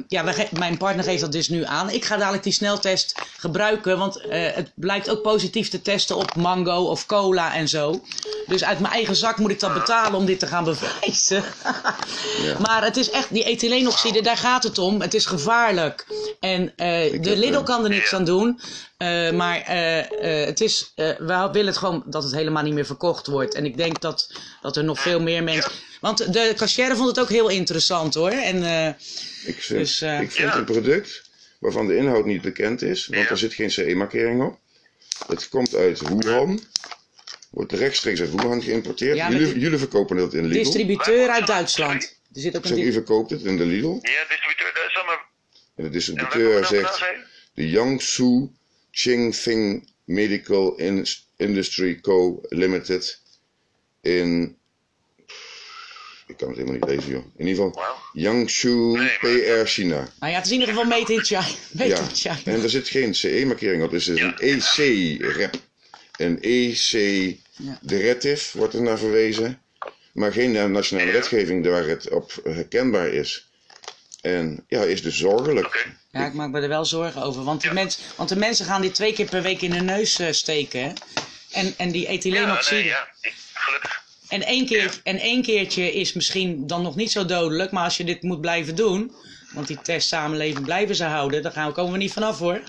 [0.08, 1.90] we ge- mijn partner geeft dat dus nu aan.
[1.90, 6.34] Ik ga dadelijk die sneltest gebruiken, want eh, het blijkt ook positief te testen op
[6.36, 8.00] mango of cola en zo.
[8.46, 11.44] Dus uit mijn eigen zak moet ik dat betalen om dit te gaan bewijzen.
[12.66, 15.00] Maar het is echt, die ethyleenoxide, daar gaat het om.
[15.00, 16.06] Het is gevaarlijk.
[16.40, 16.86] En eh,
[17.22, 18.60] de heb, Lidl eh, kan er niks aan doen.
[19.34, 19.62] Maar
[20.20, 23.54] het is, we willen het gewoon dat het helemaal niet meer verkocht wordt.
[23.54, 24.32] En ik denk dat,
[24.62, 25.72] dat er nog veel meer mensen.
[26.00, 28.30] Want de cashier vond het ook heel interessant hoor.
[28.30, 28.86] En eh,
[29.46, 30.56] Ik vind, Dus, eh, ik vind Ja.
[30.56, 33.30] een product waarvan de inhoud niet bekend is, want Ja.
[33.30, 34.58] er zit geen CE-markering op.
[35.26, 36.60] Het komt uit Wuhan.
[37.50, 39.16] Wordt rechtstreeks uit Wuhan geïmporteerd.
[39.16, 40.62] Ja, maar jullie, jullie verkopen dat in Lidl.
[40.62, 42.16] distributeur uit Duitsland.
[42.34, 42.82] Er zit ook zeg, een.
[42.86, 43.86] u verkoopt het in de Lidl.
[44.02, 45.18] Ja, distributeur, dat is allemaal...
[45.74, 47.04] En de distributeur zegt
[47.54, 48.48] de Jiangsu
[48.90, 51.06] Qingfing Medical In-
[51.36, 52.40] Industry Co.
[52.48, 53.20] Limited
[54.02, 54.56] in...
[56.28, 57.24] Ik kan het helemaal niet lezen, joh.
[57.36, 58.24] In ieder geval, Nee,
[59.20, 60.08] maar- PR China.
[60.18, 61.44] Nou ja, het is in ieder geval made in China.
[61.72, 62.36] Made Ja, in China.
[62.44, 65.54] en er zit geen CE-markering op, dus het is een EC-rep.
[66.16, 69.62] Een EC-directive wordt er naar verwezen,
[70.12, 73.46] maar geen nationale wetgeving waar het op herkenbaar is.
[74.20, 75.88] En ja, is dus zorgelijk.
[76.10, 77.44] Ja, ik maak me er wel zorgen over.
[77.44, 80.18] Want, die mens, want de mensen gaan dit twee keer per week in hun neus
[80.18, 80.80] eh, steken.
[80.82, 80.92] hè.
[81.52, 82.74] En, en die Ja, ethyleenoxide.
[82.74, 83.08] nee, ja.
[83.20, 84.06] Ik, gelukkig.
[84.28, 87.96] En één, keer, en één keertje is misschien dan nog niet zo dodelijk, maar als
[87.96, 89.12] je dit moet blijven doen,
[89.54, 92.60] want die test samenleving blijven ze houden, daar gaan we, komen we niet vanaf hoor.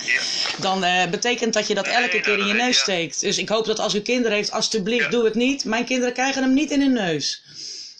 [0.60, 2.82] dan eh, betekent dat je dat Nee, elke keer in je nou, neus ja.
[2.82, 3.20] steekt.
[3.20, 5.10] Dus ik hoop dat als u kinderen heeft, alstublieft Ja.
[5.10, 5.64] doe het niet.
[5.64, 7.42] Mijn kinderen krijgen hem niet in hun neus.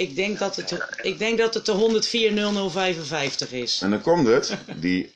[0.00, 3.80] Ik denk dat het, ik denk dat het de 1040055 is.
[3.82, 5.14] En dan komt het, die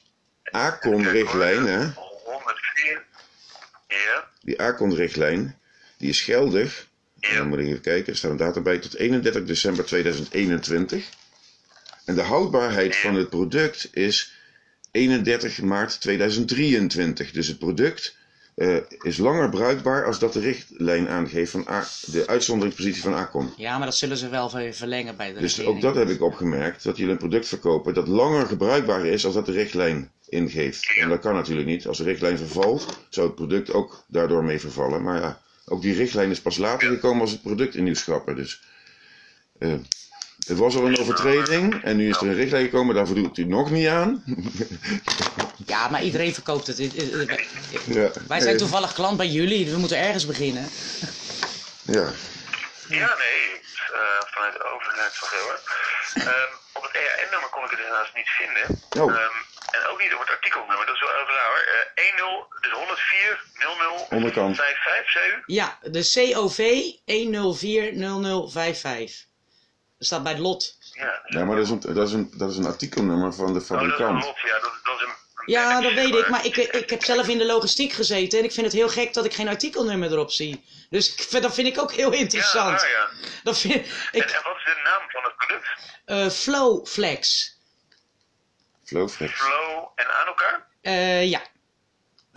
[0.50, 1.86] ACON-richtlijn, hè,
[2.24, 3.04] 104.
[3.88, 4.28] Ja.
[4.40, 5.58] die ACON-richtlijn,
[5.98, 6.86] die is geldig.
[7.14, 11.08] Dan moet ik even kijken, er staat een datum bij, tot 31 december 2021.
[12.04, 14.32] En de houdbaarheid van het product is
[14.90, 17.30] 31 maart 2023.
[17.30, 18.16] Dus het product
[18.54, 23.52] eh, is langer bruikbaar als dat de richtlijn aangeeft van A- de uitzonderingspositie van ACON.
[23.56, 25.76] Ja, maar dat zullen ze wel ver- verlengen bij de Dus regering.
[25.76, 29.34] ook dat heb ik opgemerkt, dat jullie een product verkopen dat langer gebruikbaar is als
[29.34, 30.92] dat de richtlijn ingeeft.
[31.00, 31.86] En dat kan natuurlijk niet.
[31.86, 35.02] Als de richtlijn vervalt, zou het product ook daardoor mee vervallen.
[35.02, 38.36] Maar ja, ook die richtlijn is pas later gekomen als het product in nieuw schrappen.
[38.36, 38.62] Dus
[39.58, 39.72] eh,
[40.48, 43.44] er was al een overtreding en nu is er een richtlijn gekomen, daar voldoet u
[43.44, 44.22] nog niet aan.
[45.66, 46.78] Ja, maar iedereen verkoopt het.
[46.78, 47.38] Eh, eh, eh,
[47.84, 50.68] Ja, Wij zijn toevallig klant bij jullie, we moeten ergens beginnen.
[51.82, 52.12] Ja,
[52.88, 53.60] Ja, nee,
[53.92, 55.58] eh, vanuit de overheid van Geeuwen.
[56.14, 58.66] Ehm op het EAN-nummer kon ik het helaas niet vinden.
[59.02, 59.12] Oh.
[59.12, 59.36] Ehm,
[59.76, 61.64] en ook niet op het artikelnummer, dat is wel even raar hoor.
[61.74, 64.56] Eh 10, dus 104 00 Onderkant.
[64.56, 65.42] 55, zei u?
[65.46, 66.58] Ja, de COV
[67.04, 69.26] 1040055.
[70.04, 70.76] Dat staat bij het lot.
[70.92, 73.52] Ja, ja maar dat is, een, dat, is een, dat is een artikelnummer van de
[73.52, 74.24] Oh, dat is een fabrikant.
[74.24, 75.12] lot, ja, dat, dat is een...
[75.46, 78.52] Ja, dat weet ik, maar ik, ik heb zelf in de logistiek gezeten en ik
[78.52, 80.64] vind het heel gek dat ik geen artikelnummer erop zie.
[80.90, 82.80] Dus ik, vind- dat vind ik ook heel interessant.
[82.80, 83.08] Ja, ah, ja.
[83.42, 83.80] Dat vind En,
[84.12, 84.22] ik.
[84.30, 85.66] en wat is de naam van het product?
[86.04, 87.52] eh Flowflex.
[88.84, 89.32] Flowflex.
[89.32, 90.66] Flow en aan elkaar?
[90.80, 91.40] Eh, ja.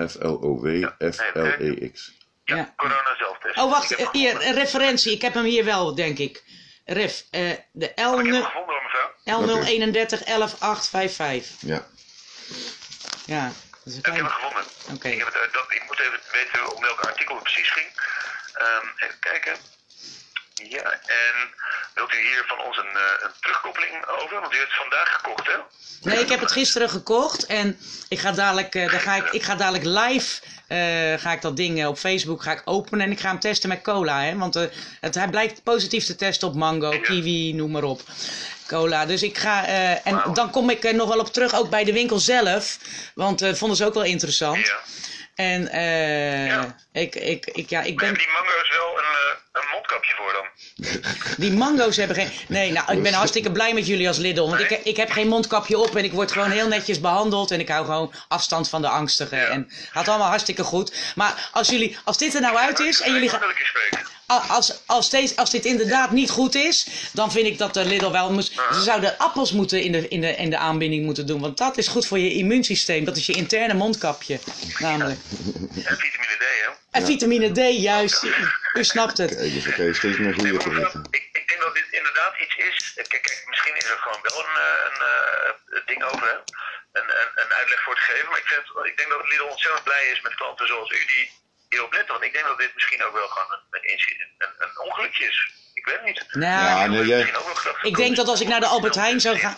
[0.07, 2.11] F-L-O-W-F-L-E-X.
[2.45, 2.73] Ja, Ja.
[2.77, 3.57] corona zelftest.
[3.57, 5.11] Oh, wacht, eh, hier, een referentie.
[5.11, 6.43] Ik heb hem hier wel, denk ik.
[6.89, 9.11] Ref, eh, de Ik heb hem L0 gevonden hoor, mevrouw.
[9.25, 11.55] L031 11855.
[11.59, 11.87] Ja.
[13.25, 13.53] Ja, dat
[13.85, 14.29] is een Ik heb hem klein.
[14.39, 14.63] gevonden.
[14.93, 15.07] Oké.
[15.07, 17.87] Ik, heb het, dat, ik moet even weten om welk artikel het precies ging.
[18.53, 19.55] Ehm, even kijken.
[20.63, 21.35] Ja, en
[21.93, 24.39] wilt u hier van ons een, eh, een terugkoppeling over?
[24.39, 25.57] Want u heeft het vandaag gekocht, hè?
[26.01, 29.43] Nee, ik heb het gisteren gekocht en ik ga dadelijk, eh, dan ga ik, ik
[29.43, 33.19] ga dadelijk live eh, ga ik dat ding op Facebook ga ik openen en ik
[33.19, 34.23] ga hem testen met cola.
[34.23, 34.37] Hè?
[34.37, 34.53] Want
[35.01, 38.01] het, hij blijkt positief te testen op mango, kiwi, noem maar op.
[38.67, 39.05] Cola.
[39.05, 39.65] Dus ik ga.
[40.03, 42.77] en dan kom ik er nog wel op terug, ook bij de winkel zelf.
[43.15, 44.67] Want eh vonden ze ook wel interessant.
[44.67, 44.79] Ja.
[45.37, 46.75] En eh, Ja.
[46.91, 48.13] ik, ik, ik, ja, ik ben.
[48.13, 49.36] die mango's wel een
[49.97, 50.45] mondkapje voor dan?
[51.37, 52.31] Die mango's hebben geen.
[52.47, 54.49] Nee, nou, ik ben hartstikke blij met jullie als Lidl.
[54.49, 57.51] Want ik, ik heb geen mondkapje op en ik word gewoon heel netjes behandeld.
[57.51, 59.49] En ik hou gewoon afstand van de angstigen.
[59.49, 60.93] En gaat allemaal hartstikke goed.
[61.15, 63.41] Maar als, jullie, als dit er nou uit is en jullie gaan.
[64.47, 68.11] Als, als, deze, als dit inderdaad niet goed is, dan vind ik dat de Lidl
[68.11, 68.53] wel moest.
[68.71, 71.39] Ze zouden appels moeten in de, in, de, in de aanbinding moeten doen.
[71.39, 73.05] Want dat is goed voor je immuunsysteem.
[73.05, 74.39] Dat is je interne mondkapje.
[74.79, 75.19] Namelijk.
[76.37, 76.99] Vitamine D, hè?
[76.99, 78.23] En vitamine D, juist.
[78.73, 79.35] U snapt het.
[79.35, 81.07] Kijk, dus je steeds meer goede producten.
[81.11, 82.91] ik, ik denk dat dit inderdaad iets is.
[82.95, 84.99] Kijk, kijk misschien is er gewoon wel een, eh, een,
[85.77, 86.35] eh, ding over, hè?
[86.99, 88.29] Een, een, een uitleg voor te geven.
[88.29, 91.25] Maar ik, vind, ik denk dat Lidl ontzettend blij is met klanten zoals u die
[91.69, 92.11] hierop letten.
[92.13, 93.99] Want ik denk dat dit misschien ook wel gewoon een, een,
[94.37, 95.51] een, een ongelukje is.
[95.73, 96.25] Ik weet het niet.
[96.31, 97.33] Nou, Ja, nee, jij,
[97.81, 99.55] Ik denk dat als ik naar de Albert Heijn zou gaan-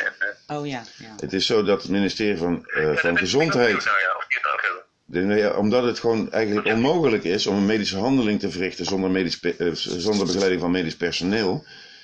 [0.47, 0.83] Oh ja.
[0.97, 1.15] ja.
[1.19, 4.37] het is zo dat het ministerie van, eh, van Gezondheid benieuwd naar, ja, of die
[4.37, 4.83] het ook hebben.
[5.11, 9.39] De- omdat het gewoon eigenlijk onmogelijk is om een medische handeling te verrichten zonder, medisch,
[9.39, 11.63] eh, zonder begeleiding van medisch personeel.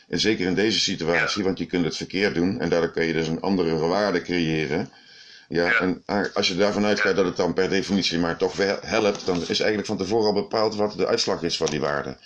[0.09, 3.13] En zeker in deze situatie, want je kunt het verkeerd doen en daardoor kun je
[3.13, 4.89] dus een andere waarde creëren.
[5.49, 5.79] Ja, Ja.
[5.79, 9.25] en a- als je daarvan uitgaat dat het dan per definitie maar toch wel helpt,
[9.25, 12.17] dan is eigenlijk van tevoren al bepaald wat de uitslag is van die waarde.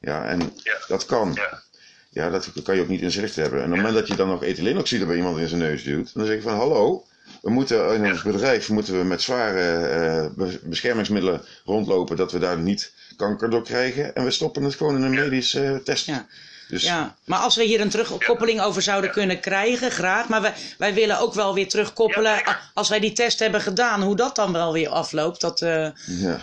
[0.00, 0.76] Ja, en Ja.
[0.88, 1.32] dat kan.
[1.34, 1.62] Ja.
[2.10, 3.58] Ja, dat kan je ook niet in zicht hebben.
[3.58, 6.14] En op het moment dat je dan nog ethyleenoxide bij iemand in zijn neus duwt,
[6.14, 7.04] dan zeg je van hallo,
[7.42, 12.38] we moeten in ons bedrijf moeten we met zware eh, be- beschermingsmiddelen rondlopen dat we
[12.38, 14.14] daar niet kanker door krijgen.
[14.14, 16.06] En we stoppen het gewoon in een medische test.
[16.06, 16.26] Ja.
[16.68, 20.28] Dus Ja, maar als we hier een terugkoppeling over zouden kunnen krijgen, graag.
[20.28, 22.42] Maar wij, wij willen ook wel weer terugkoppelen,
[22.74, 25.40] als wij die test hebben gedaan, hoe dat dan wel weer afloopt.
[25.40, 26.40] Dat, eh, ja.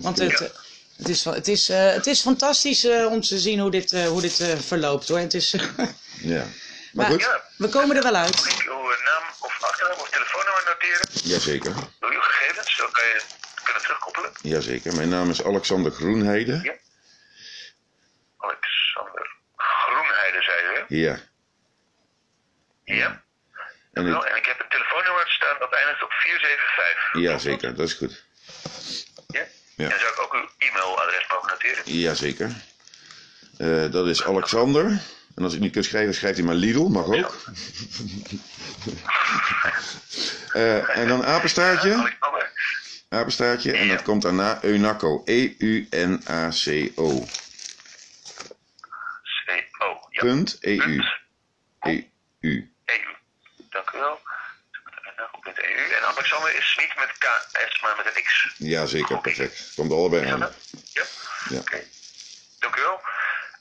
[0.00, 0.50] want het,
[0.96, 4.06] het, is, het, is, eh, het is fantastisch eh, om te zien hoe dit, eh,
[4.06, 5.18] hoe dit eh, verloopt hoor.
[5.18, 5.50] Het is,
[6.20, 6.36] ja.
[6.36, 6.46] Maar
[6.92, 7.40] Maar- goed, Ja.
[7.56, 8.34] we komen er wel uit.
[8.34, 9.41] Mag ik uw naam
[9.82, 11.06] e-mailadres of telefoonnummer noteren?
[11.24, 11.74] Jazeker.
[12.00, 13.20] Door uw gegevens, dan kan je
[13.64, 14.32] kunnen terugkoppelen.
[14.42, 14.94] Jazeker.
[14.94, 16.60] Mijn naam is Alexander Groenheide.
[16.62, 16.74] Ja.
[18.38, 20.96] Alexander Groenheide, zei u?
[20.96, 21.18] Ja.
[22.84, 23.22] Ja.
[23.92, 27.20] En ik, Wel, en ik heb een telefoonnummer staan dat eindigt op 475.
[27.20, 28.24] jazeker, dat is goed.
[29.26, 29.44] Ja?
[29.76, 29.90] Ja.
[29.90, 31.82] En zou ik ook uw e-mailadres mogen noteren?
[31.84, 32.50] Jazeker.
[33.58, 35.00] Eh dat is Alexander.
[35.34, 37.36] En als ik niet kan schrijven, schrijft hij maar Lidl, mag ook.
[40.52, 42.16] Eh, en dan apenstaartje.
[43.08, 43.72] Apenstaartje.
[43.72, 45.22] En dat komt daarna Eunaco.
[45.24, 47.24] E-U-N-A-C-O.
[49.46, 50.06] C-O.
[50.10, 50.20] Ja.
[50.20, 51.04] Punt E-U.
[51.80, 52.06] E-U.
[52.40, 52.68] EU.
[53.70, 54.20] Dank u wel.
[55.44, 55.92] EU.
[55.92, 58.54] En Alexander is niet met KS, maar met een X.
[58.56, 59.72] Jazeker, perfect.
[59.74, 60.38] Komt er allebei aan.
[60.38, 60.50] Ja.
[61.48, 61.58] Ja.
[61.58, 61.82] Oké.
[62.58, 63.00] Dank u wel.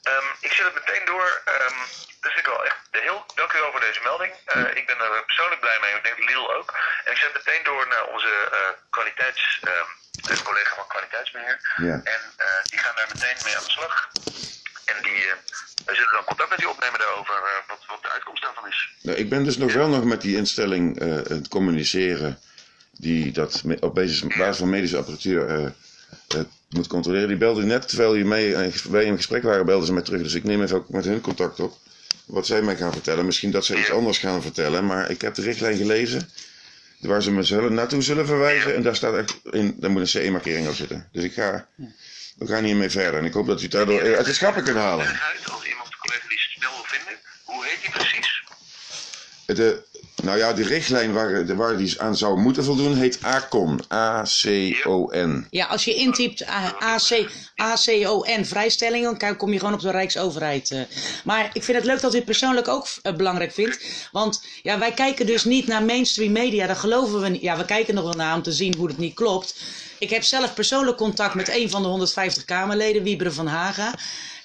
[0.02, 1.42] Ehm, ik zet het meteen door.
[1.46, 1.80] Ehm
[2.22, 4.34] dus ik wel echt heel dank u wel voor deze melding.
[4.46, 5.94] Eh, Ik ben er persoonlijk blij mee.
[6.00, 6.70] Ik denk Lidl ook.
[7.06, 9.90] En ik zet meteen door naar onze eh kwaliteits, ehm,
[10.32, 11.58] eh, collega van kwaliteitsbeheer.
[11.76, 11.96] Ja.
[12.16, 14.10] En eh, die gaan daar meteen mee aan de slag.
[14.86, 15.20] En die
[15.86, 17.36] wij zullen dan contact met u opnemen daarover
[17.68, 18.90] wat, wat de uitkomst daarvan is.
[19.02, 22.40] Nou, ik ben dus nog wel nog met die instelling het communiceren.
[22.92, 25.74] Die dat op basis, basis van medische apparatuur
[26.72, 27.28] moet controleren.
[27.28, 30.22] Die belde net, terwijl je mee, bij in gesprek waren, belden ze mij terug.
[30.22, 31.78] Dus ik neem even ook met hun contact op.
[32.26, 33.26] Wat zij mij gaan vertellen.
[33.26, 34.86] Misschien dat ze iets anders gaan vertellen.
[34.86, 36.30] Maar ik heb de richtlijn gelezen.
[37.00, 38.76] Waar ze me zullen, naartoe zullen verwijzen.
[38.76, 41.10] En daar staat echt in, daar moet een CE-markering op zitten.
[41.12, 41.68] Dus ik ga,
[42.36, 43.20] we gaan hiermee verder.
[43.20, 45.08] En ik hoop dat u het daardoor uit de schappen kunt halen.
[45.08, 47.20] Als iemand de collega die snel wil vinden.
[47.44, 48.44] Hoe heet die precies?
[49.46, 49.84] De,
[50.32, 53.80] nou ja, de richtlijn waar, waar die aan zou moeten voldoen heet ACON.
[53.94, 55.48] A-C-O-N.
[55.50, 56.46] Ja, als je intypt
[56.80, 60.72] AC, ACON vrijstellingen, dan kom je gewoon op de Rijksoverheid.
[60.72, 60.82] eh.
[61.24, 63.80] Maar ik vind het leuk dat u het persoonlijk ook eh, belangrijk vindt.
[64.12, 67.42] Want ja, wij kijken dus niet naar mainstream media, daar geloven we niet.
[67.42, 69.56] Ja, we kijken nog wel naar om te zien hoe het niet klopt.
[70.00, 73.94] Ik heb zelf persoonlijk contact met een van de 150 Kamerleden, Wieberen van Haga.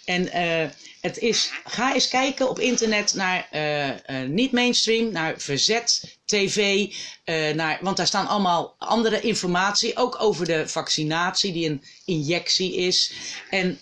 [0.05, 0.68] En eh,
[1.07, 6.87] het is, ga eens kijken op internet naar eh, eh, niet mainstream, naar Verzet TV,
[7.25, 12.75] eh, naar, want daar staan allemaal andere informatie, ook over de vaccinatie die een injectie
[12.77, 13.12] is.
[13.51, 13.81] En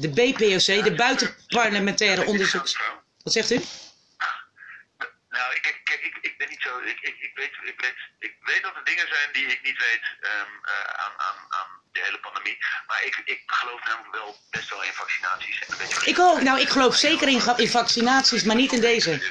[0.00, 2.76] de BPOC, de buitenparlementaire onderzoeks...
[3.22, 3.60] Wat zegt u?
[5.28, 6.78] Nou, kijk, kijk ik, ik ben niet zo.
[6.78, 9.78] Ik, ik, ik, weet, ik, weet, ik weet dat er dingen zijn die ik niet
[9.78, 12.56] weet ehm, eh, aan, aan, aan de hele pandemie.
[12.86, 15.58] Maar ik, ik geloof namelijk wel best wel in vaccinaties.
[15.60, 18.80] En een beetje Ik, hoop, nou, ik geloof zeker in, in vaccinaties, maar niet in
[18.80, 19.22] deze.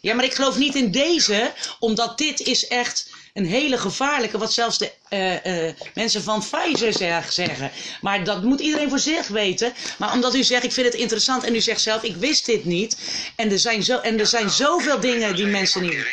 [0.00, 4.52] Ja, maar ik geloof niet in deze, omdat dit is echt een hele gevaarlijke, wat
[4.52, 7.70] zelfs de eh, eh, mensen van Pfizer zeg- zeggen.
[8.00, 9.72] Maar dat moet iedereen voor zich weten.
[9.98, 12.64] Maar omdat u zegt, ik vind het interessant en u zegt zelf, ik wist dit
[12.64, 12.96] niet.
[13.36, 16.06] En er zijn, zo, en er zijn zoveel dingen die mensen niet...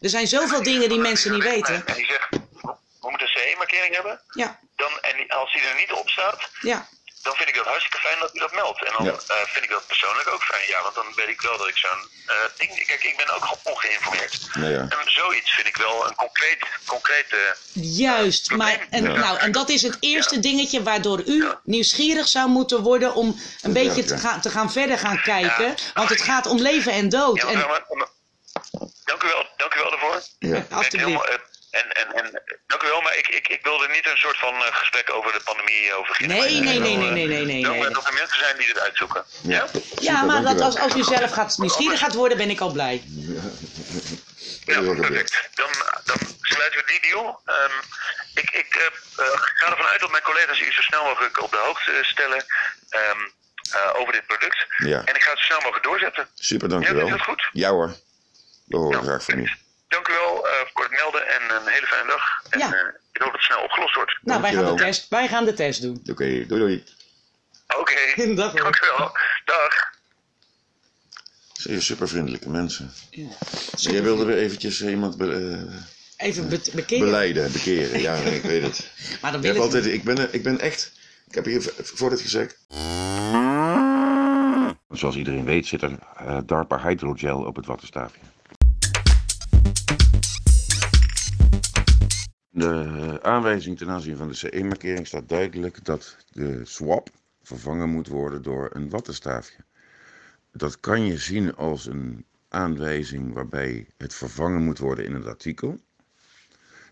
[0.00, 1.86] Er zijn zoveel dingen die mensen niet weten.
[1.86, 2.28] En die zegt,
[3.00, 4.20] we moeten een CE-markering hebben.
[4.30, 6.88] Ja, Dan, en als die er niet op staat, ja.
[7.22, 8.84] dan vind ik dat hartstikke fijn dat u dat meldt.
[8.84, 9.12] En dan Ja.
[9.12, 10.62] eh, vind ik dat persoonlijk ook fijn.
[10.68, 12.86] Ja, want dan weet ik wel dat ik zo'n eh, ding...
[12.86, 14.48] Kijk, ik ben ook gewoon ongeïnformeerd.
[14.54, 14.80] Nou ja.
[14.80, 17.56] En zoiets vind ik wel een concreet, concrete...
[17.72, 19.18] Juist, maar en, Ja.
[19.18, 23.72] nou, en dat is het eerste dingetje waardoor u nieuwsgierig zou moeten worden om een
[23.72, 25.66] beetje te gaan, te gaan verder gaan kijken.
[25.66, 25.74] Ja.
[25.94, 27.36] Want het gaat om leven en dood.
[27.36, 28.08] Ja, En, maar, maar- maar-
[29.04, 30.22] dank u wel, dank u wel daarvoor.
[30.38, 30.56] Ja.
[30.56, 31.04] Ik ben alstublieft.
[31.04, 31.26] helemaal,
[31.70, 34.54] en, en, en, dank u wel, maar ik, ik, ik wilde niet een soort van
[34.54, 36.36] eh, gesprek over de pandemie over beginnen.
[36.36, 37.90] Nee, nee, nee, nee, nee, nee, nee.
[37.90, 39.24] dat er mensen zijn die dit uitzoeken.
[39.42, 39.66] Ja?
[40.00, 43.02] Ja, maar dat, als, als u zelf gaat, nieuwsgierig gaat worden, ben ik al blij.
[44.64, 45.00] Is gebeurd.
[45.00, 45.48] perfect.
[45.54, 45.70] Dan,
[46.04, 47.40] dan sluiten we die deal.
[47.44, 47.76] Ehm,
[48.34, 51.50] ik ik eh, eh, ga ervan uit dat mijn collega's u zo snel mogelijk op
[51.50, 52.44] de hoogte stellen
[52.88, 53.18] ehm,
[53.70, 54.66] eh, over dit product.
[54.76, 55.04] Ja.
[55.04, 56.28] En ik ga het zo snel mogelijk doorzetten.
[56.34, 57.06] Super, Ja, dankjewel.
[57.06, 57.48] vindt u dat goed?
[57.52, 57.94] Ja hoor.
[58.66, 59.50] We horen Ja, graag van u.
[59.90, 62.42] Dank u wel eh, voor het melden en een hele fijne dag.
[62.50, 62.66] En Ja.
[62.66, 64.18] eh, ik hoop dat het snel opgelost wordt.
[64.22, 66.00] Nou, wij gaan, de test, wij gaan de test doen.
[66.10, 66.84] Oké, doei doei.
[67.78, 67.94] Oké,
[68.34, 68.60] Dag hoor.
[68.62, 69.12] dank u wel.
[69.44, 69.88] Dag.
[71.52, 72.92] Zeer super vriendelijke mensen.
[73.10, 73.28] Ja.
[73.76, 75.32] Jij wilde weer eventjes iemand be-
[76.16, 77.04] eh, Even be bekeren.
[77.04, 78.00] beleiden, bekeren.
[78.00, 78.90] Ja, ik weet het.
[79.22, 80.92] Maar dan Ik, wil heb ik altijd, ik, ben, ik ben echt.
[81.28, 82.58] Ik heb hier voor dit gezegd.
[84.90, 88.20] Zoals iedereen weet zit er eh, DARPA hydrogel op het wattenstaafje.
[92.60, 97.10] De aanwijzing ten aanzien van de CE-markering staat duidelijk dat de swap
[97.42, 99.64] vervangen moet worden door een wattenstaafje.
[100.52, 105.80] Dat kan je zien als een aanwijzing waarbij het vervangen moet worden in het artikel.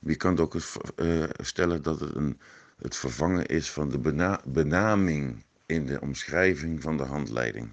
[0.00, 2.40] Je kan ook eens, eh, stellen dat het een,
[2.78, 7.72] het vervangen is van de bena- benaming in de omschrijving van de handleiding.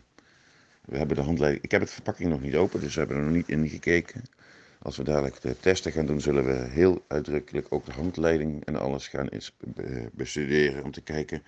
[0.86, 1.64] We hebben de handleiding.
[1.64, 4.24] Ik heb het verpakking nog niet open, dus we hebben er nog niet in gekeken.
[4.86, 8.76] Als we dadelijk de testen gaan doen, zullen we heel uitdrukkelijk ook de handleiding en
[8.76, 9.30] alles gaan
[10.12, 11.44] bestuderen om te kijken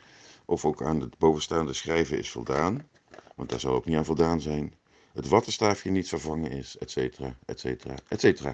[0.45, 2.88] of ook aan het bovenstaande schrijven is voldaan.
[3.35, 4.73] Want daar zal ook niet aan voldaan zijn.
[5.13, 8.49] Het wattenstaafje niet vervangen is, et cetera, et cetera, et cetera.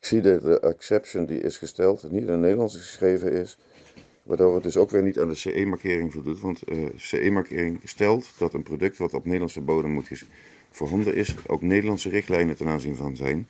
[0.00, 3.58] Ik zie dat de exception die is gesteld niet in het Nederlands geschreven is,
[4.22, 6.40] waardoor het dus ook weer niet aan de CE-markering voldoet.
[6.40, 10.24] Want eh CE-markering stelt dat een product wat op Nederlandse bodem moet
[10.70, 13.48] voorhanden is, ook Nederlandse richtlijnen ten aanzien van zijn.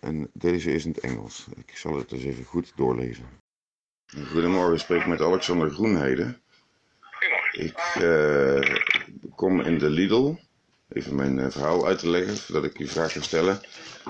[0.00, 1.46] En deze is in het Engels.
[1.56, 3.26] Ik zal het dus even goed doorlezen.
[4.26, 6.38] Goedemorgen, ik spreek met Alexander Groenheide.
[7.00, 7.48] Goedemorgen.
[7.52, 8.76] Ik eh,
[9.34, 10.34] kom in de Lidl,
[10.88, 13.60] even mijn eh, verhaal uit te leggen, voordat ik die vraag ga stellen.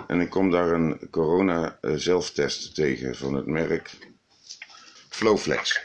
[0.07, 3.97] En ik kom daar een corona eh, zelftest tegen van het merk
[5.09, 5.82] Flowflex.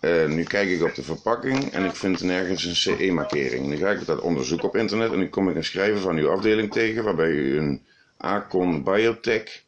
[0.00, 3.66] En nu kijk ik op de verpakking en ik vind nergens een CE-markering.
[3.66, 6.30] Nu ga ik dat onderzoeken op internet en nu kom ik een schrijver van uw
[6.30, 7.86] afdeling tegen waarbij u een
[8.18, 9.64] Acon Biotech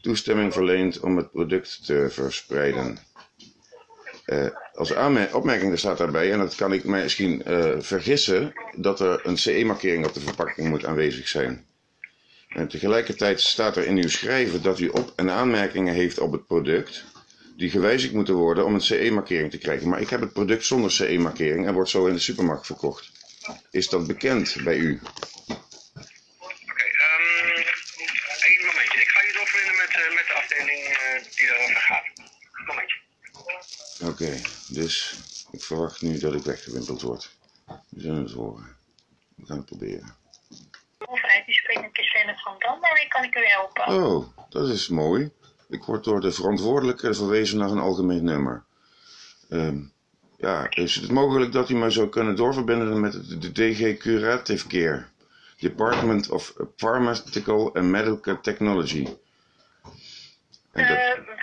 [0.00, 2.98] toestemming verleent om het product te verspreiden.
[4.24, 4.92] Eh, als
[5.32, 10.06] opmerking daar staat daarbij, en dat kan ik misschien eh, vergissen, dat er een CE-markering
[10.06, 11.66] op de verpakking moet aanwezig zijn.
[12.48, 16.46] En tegelijkertijd staat er in uw schrijven dat u op- en aanmerkingen heeft op het
[16.46, 17.04] product,
[17.56, 19.88] die gewijzigd moeten worden om een CE-markering te krijgen.
[19.88, 23.10] Maar ik heb het product zonder CE-markering en wordt zo in de supermarkt verkocht.
[23.70, 25.00] Is dat bekend bij u?
[25.48, 27.62] Oké, ehm
[28.50, 28.98] één momentje.
[29.00, 32.04] Ik ga je doorverbinden met, eh, met de afdeling eh, die daarover gaat.
[32.52, 32.98] Een momentje.
[34.20, 35.16] Oké, dus
[35.50, 37.30] ik verwacht nu dat ik weggewimpeld word.
[37.88, 38.76] We zullen het horen.
[39.34, 40.16] We gaan het proberen.
[40.98, 42.80] Overheid, u spreekt met Christine van Dam.
[42.80, 43.86] Waarmee kan ik u helpen?
[43.86, 45.30] Oh, dat is mooi.
[45.68, 48.64] Ik word door de verantwoordelijke verwezen naar een algemeen nummer.
[49.48, 49.78] Ehm,
[50.38, 53.12] ja, is het mogelijk dat u mij zou kunnen doorverbinden met
[53.42, 55.04] de, DG Curative Care?
[55.58, 59.06] Department of Pharmaceutical and Medical Technology.
[60.72, 61.39] En dat Eh,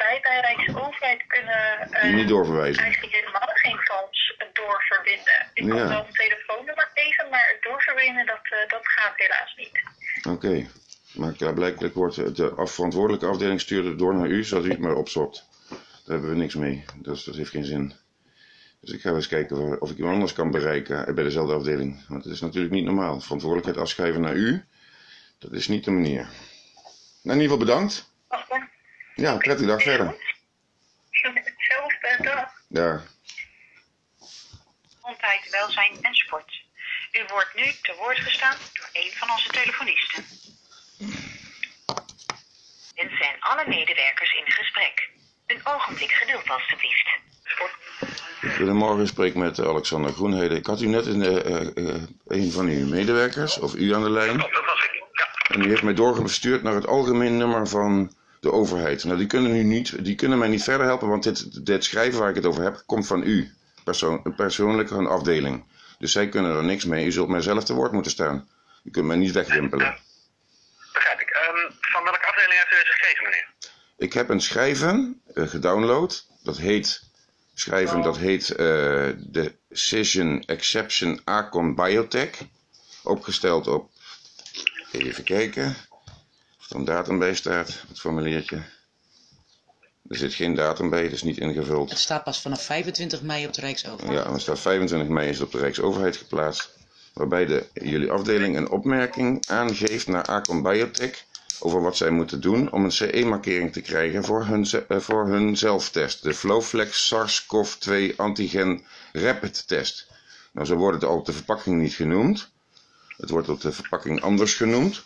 [2.01, 2.83] eh, niet doorverwijzen.
[2.83, 5.49] eigenlijk helemaal geen fonds doorverbinden.
[5.53, 9.81] Ik kan wel een telefoonnummer geven, maar doorverbinden dat, eh, dat gaat helaas niet.
[10.35, 10.67] Oké.
[11.13, 14.95] Maar klaarblijkelijk wordt de af- verantwoordelijke afdeling stuurde door naar u, zodat u het maar
[14.95, 15.45] opzopt.
[15.69, 16.85] Daar hebben we niks mee.
[16.95, 17.93] Dus dat heeft geen zin.
[18.81, 22.05] Dus ik ga eens kijken of ik iemand anders kan bereiken bij dezelfde afdeling.
[22.07, 23.19] Want het is natuurlijk niet normaal.
[23.21, 24.65] Verantwoordelijkheid afschrijven naar u,
[25.39, 26.21] dat is niet de manier.
[26.21, 26.29] Nou,
[27.37, 28.11] in ieder geval bedankt.
[29.15, 30.15] Ja, prettige dag verder.
[32.77, 33.01] Ja.
[34.95, 36.51] Gezondheid, welzijn en sport.
[37.11, 40.23] U wordt nu te woord gestaan door een van onze telefonisten.
[42.95, 45.09] Dit zijn alle medewerkers in gesprek.
[45.45, 47.09] Een ogenblik geduld alstublieft.
[48.55, 50.57] Goedemorgen, ik spreek met Alexander Groenheden.
[50.57, 54.03] Ik had u net een, eh, eh, eh, een van uw medewerkers, of u aan
[54.03, 54.37] de lijn.
[54.37, 55.03] Dat was ik.
[55.11, 55.53] Ja.
[55.53, 58.15] En die heeft mij doorgestuurd naar het algemeen nummer van
[58.47, 59.03] de overheid.
[59.03, 62.19] Nou, die kunnen, nu niet, die kunnen mij niet verder helpen, want dit, dit schrijven
[62.19, 63.53] waar ik het over heb, komt van u.
[63.83, 65.63] Persoon, persoonlijk een afdeling.
[65.99, 67.05] Dus zij kunnen er niks mee.
[67.05, 68.49] U zult mij zelf te woord moeten staan.
[68.83, 69.97] U kunt mij niet wegwimpelen.
[70.93, 71.29] Begrijp ik.
[71.29, 73.47] Ehm, van welke afdeling heeft u deze gekregen, meneer?
[73.97, 76.25] Ik heb een schrijven eh, gedownload.
[76.43, 77.03] Dat heet,
[77.53, 82.37] schrijven, dat heet eh Decision Exception Acon Biotech.
[83.03, 83.89] Opgesteld op,
[84.91, 85.75] even kijken,
[86.69, 88.63] er een datum bij staat, het formuliertje.
[90.07, 91.89] Er zit geen datum bij, het is niet ingevuld.
[91.89, 94.17] Het staat pas vanaf 25 mei op de Rijksoverheid.
[94.17, 96.75] Ja, er staat 25 mei is het op de Rijksoverheid geplaatst.
[97.13, 101.25] Waarbij de, jullie afdeling een opmerking aangeeft naar Acon Biotech
[101.59, 105.57] over wat zij moeten doen om een CE-markering te krijgen voor hun, eh, voor hun
[105.57, 106.23] zelftest.
[106.23, 110.07] De Flowflex SARS-CoV-2 antigen rapid test.
[110.51, 112.49] Nou, zo wordt het al op de verpakking niet genoemd.
[113.17, 115.03] Het wordt op de verpakking anders genoemd.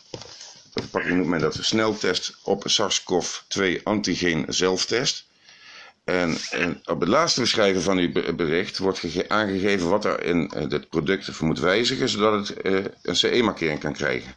[0.73, 5.25] Verpakking noemt men dat sneltest op SARS-CoV-2 antigen zelftest.
[6.03, 10.23] En, en op het laatste beschrijven van uw be- bericht wordt gege- aangegeven wat er
[10.23, 14.35] in eh, dit product voor moet wijzigen, zodat het eh, een CE-markering kan krijgen.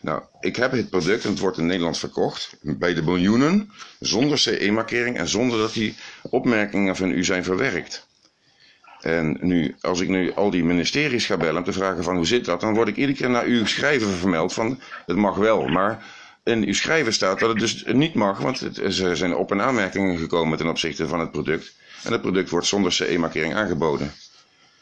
[0.00, 4.38] Nou, ik heb het product en het wordt in Nederland verkocht bij de miljoenen, zonder
[4.38, 8.06] CE-markering en zonder dat die opmerkingen van u zijn verwerkt.
[9.00, 12.26] En nu, als ik nu al die ministeries ga bellen om te vragen van hoe
[12.26, 15.68] zit dat, dan word ik iedere keer naar uw schrijven vermeld van het mag wel,
[15.68, 16.02] maar
[16.44, 19.60] in uw schrijven staat dat het dus niet mag, want het, er zijn op- en
[19.60, 21.72] aanmerkingen gekomen ten opzichte van het product.
[22.04, 24.14] En het product wordt zonder CE-markering aangeboden.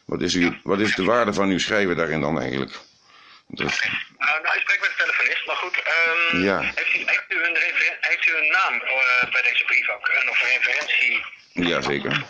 [0.05, 2.73] Wat is, uw, wat is de waarde van uw schrijven daarin dan eigenlijk?
[3.49, 3.67] Dat,
[4.19, 5.77] Uh, nou, ik spreek met de telefonist, maar goed.
[5.85, 6.61] ehm, Ja.
[6.61, 7.57] heeft, u, heeft, u een
[8.01, 10.09] heeft u een naam eh, bij deze brief ook?
[10.23, 11.25] Een of een referentie?
[11.53, 12.25] Jazeker.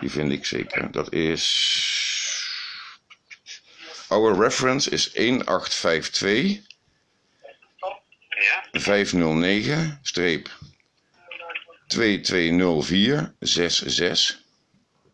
[0.00, 0.92] Die vind ik zeker.
[0.92, 1.72] Dat is.
[4.08, 6.72] Our reference is 1852
[8.44, 8.64] Ja?
[8.72, 10.50] 509 streep
[11.86, 14.38] 220466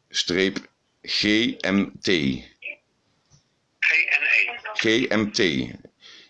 [0.08, 0.58] streep
[1.02, 2.04] GMT.
[2.04, 2.44] GNE.
[4.74, 5.38] GMT.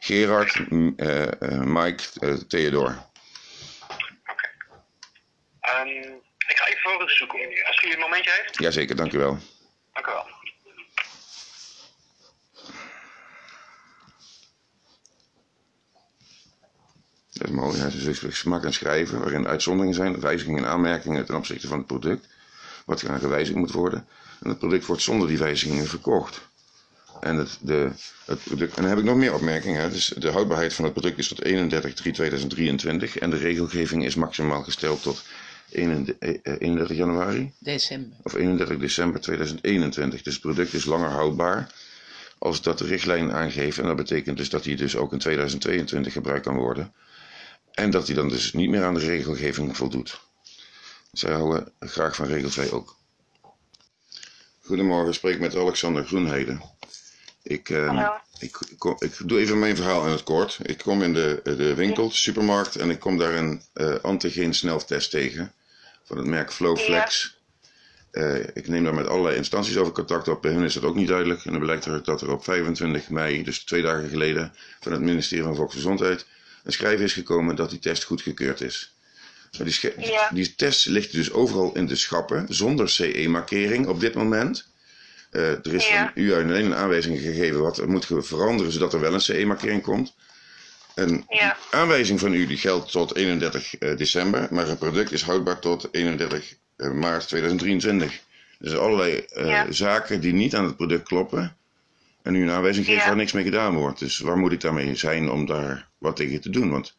[0.01, 0.61] Gerard
[0.97, 1.29] eh,
[1.61, 3.07] Mike eh, Theodor.
[4.27, 4.49] Oké.
[5.61, 6.10] Ehm,
[6.83, 7.67] voor zoeken, meneer.
[7.67, 8.59] Als u een momentje heeft.
[8.59, 9.39] Jazeker, dank u wel.
[9.93, 10.27] Dank u wel.
[17.33, 17.79] Dat is mooi.
[17.79, 21.87] Hij is smak en schrijven, waarin uitzonderingen zijn, wijzigingen en aanmerkingen ten opzichte van het
[21.87, 22.27] product,
[22.85, 24.07] wat aan gewijzigd moet worden.
[24.43, 26.49] En het product wordt zonder die wijzigingen verkocht.
[27.21, 27.91] En, het, de,
[28.25, 29.81] het product, en dan heb ik nog meer opmerkingen.
[29.81, 29.91] hè.
[29.91, 35.03] Dus de houdbaarheid van het product is tot 31-3-2023 en de regelgeving is maximaal gesteld
[35.03, 35.23] tot
[35.73, 38.17] 31 eh, 31 januari December.
[38.23, 40.23] of 31 december 2021.
[40.23, 41.75] Dus het product is langer houdbaar
[42.39, 43.79] als dat de richtlijn aangeeft.
[43.79, 46.93] En dat betekent dus dat hij dus ook in 2022 gebruikt kan worden.
[47.73, 50.21] En dat hij dan dus niet meer aan de regelgeving voldoet.
[51.13, 52.97] Zij houden graag van regel 2 ook.
[54.61, 56.63] Goedemorgen, ik spreek met Alexander Groenheden.
[57.43, 57.93] Ik, eh,
[58.39, 60.59] ik, kom- ik doe even mijn verhaal in het kort.
[60.63, 64.55] Ik kom in de, de winkel, de supermarkt, en ik kom daar een eh antigeen
[64.55, 65.53] sneltest tegen.
[66.05, 67.39] Van het merk Flowflex.
[68.11, 70.43] Eh, ik neem daar met allerlei instanties over contact op.
[70.43, 71.45] Bij hun is dat ook niet duidelijk.
[71.45, 75.01] En dan blijkt er dat er op 25 mei, dus twee dagen geleden, van het
[75.01, 76.27] ministerie van Volksgezondheid
[76.65, 78.95] een schrijf is gekomen dat die test goedgekeurd is.
[79.57, 80.31] Maar die, sche- Ja.
[80.33, 84.69] die test ligt dus overal in de schappen, zonder CE-markering op dit moment.
[85.31, 86.03] Eh, er is Ja.
[86.15, 89.83] van u alleen een aanwijzing gegeven wat er moet veranderen zodat er wel een CE-markering
[89.83, 90.15] komt.
[90.95, 91.57] Een Ja.
[91.71, 95.89] aanwijzing van u die geldt tot 31 eh, december, maar het product is houdbaar tot
[95.91, 98.21] 31 eh, maart 2023.
[98.59, 99.67] Dus allerlei eh, Ja.
[99.73, 101.57] zaken die niet aan het product kloppen
[102.23, 103.07] en u een aanwijzing geeft Ja.
[103.07, 103.99] waar niks mee gedaan wordt.
[103.99, 106.71] Dus waar moet ik daarmee zijn om daar wat tegen te doen?
[106.71, 106.95] Want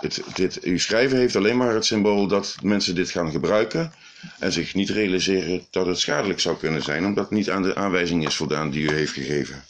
[0.00, 3.92] dit, dit, uw schrijven heeft alleen maar het symbool dat mensen dit gaan gebruiken
[4.38, 8.26] en zich niet realiseren dat het schadelijk zou kunnen zijn, omdat niet aan de aanwijzing
[8.26, 9.64] is voldaan die u heeft gegeven.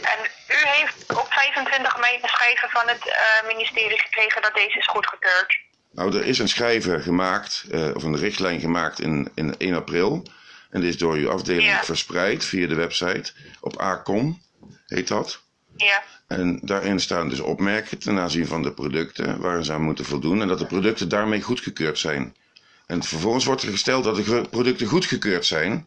[0.00, 1.06] En u heeft
[1.86, 5.58] op 25 mei een schrijven van het eh, ministerie gekregen dat deze is goedgekeurd.
[5.92, 10.22] Nou, er is een schrijven gemaakt, eh, of een richtlijn gemaakt in, in 1 april.
[10.70, 11.84] En die is door uw afdeling Ja.
[11.84, 13.32] verspreid via de website.
[13.60, 14.42] Op ACOM
[14.86, 15.40] heet dat.
[15.76, 16.02] Ja.
[16.26, 20.40] En daarin staan dus opmerkingen ten aanzien van de producten waar ze aan moeten voldoen.
[20.40, 22.36] En dat de producten daarmee goedgekeurd zijn.
[22.86, 25.86] En vervolgens wordt er gesteld dat de producten goedgekeurd zijn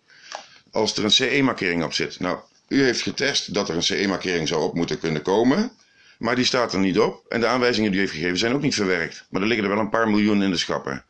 [0.71, 2.19] als er een CE-markering op zit.
[2.19, 2.39] Nou,
[2.73, 5.71] u heeft getest dat er een CE-markering zou op moeten kunnen komen.
[6.17, 7.25] Maar die staat er niet op.
[7.29, 9.25] En de aanwijzingen die u heeft gegeven zijn ook niet verwerkt.
[9.29, 11.05] Maar er liggen er wel een paar miljoen in de schappen.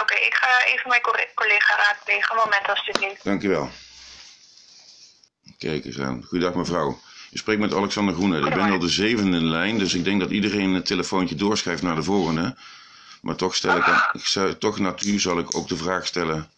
[0.00, 2.30] Oké, ik ga even mijn co- collega raadplegen.
[2.36, 3.24] Een moment alsjeblieft.
[3.24, 3.70] Dank u wel.
[5.58, 6.22] Kijk eens aan.
[6.24, 7.00] Goedendag mevrouw.
[7.30, 8.38] U spreekt met Alexander Groene.
[8.38, 11.34] Ik ben al de zevende in de lijn, dus ik denk dat iedereen een telefoontje
[11.34, 12.56] doorschrijft naar de volgende.
[13.22, 16.06] Maar toch, stel ik, aan- ik zou, toch naar u zal ik ook de vraag
[16.06, 16.50] stellen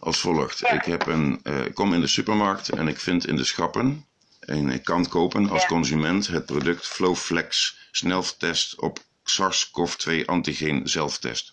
[0.00, 0.62] als volgt.
[0.72, 4.04] Ik, heb een, eh, ik kom in de supermarkt en ik vind in de schappen,
[4.40, 5.68] en ik kan kopen als Ja.
[5.68, 11.52] consument, het product Flowflex sneltest op SARS-CoV-2 antigeen zelftest.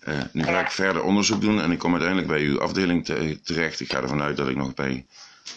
[0.00, 3.40] Eh, nu ga ik verder onderzoek doen en ik kom uiteindelijk bij uw afdeling te-
[3.44, 3.80] terecht.
[3.80, 5.06] Ik ga ervan uit dat ik nog bij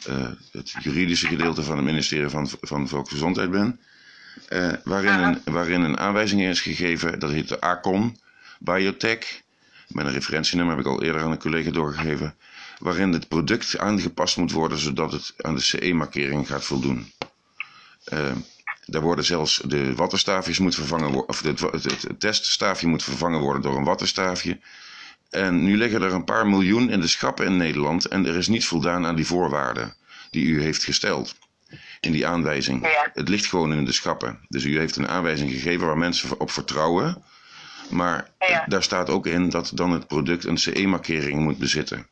[0.06, 3.80] eh, het juridische gedeelte van het ministerie van, van Volksgezondheid ben.
[4.84, 8.20] Waarin, een, waarin een aanwijzing is gegeven, dat heet de ACON
[8.60, 9.42] Biotech.
[9.88, 12.36] Met een referentienummer heb ik al eerder aan een collega doorgegeven.
[12.80, 17.12] Waarin het product aangepast moet worden zodat het aan de CE-markering gaat voldoen.
[18.04, 18.32] Eh,
[18.86, 23.40] daar worden zelfs de wattenstaafjes moet vervangen worden, of het, het, het teststaafje moet vervangen
[23.40, 24.60] worden door een wattenstaafje.
[25.30, 28.48] En nu liggen er een paar miljoen in de schappen in Nederland en er is
[28.48, 29.96] niet voldaan aan die voorwaarden
[30.32, 31.36] die u heeft gesteld
[32.00, 32.82] in die aanwijzing.
[32.82, 33.10] Ja.
[33.14, 34.40] Het ligt gewoon in de schappen.
[34.48, 37.24] Dus u heeft een aanwijzing gegeven waar mensen op vertrouwen.
[37.90, 38.66] Maar Ja.
[38.68, 42.08] daar staat ook in dat dan het product een CE-markering moet bezitten.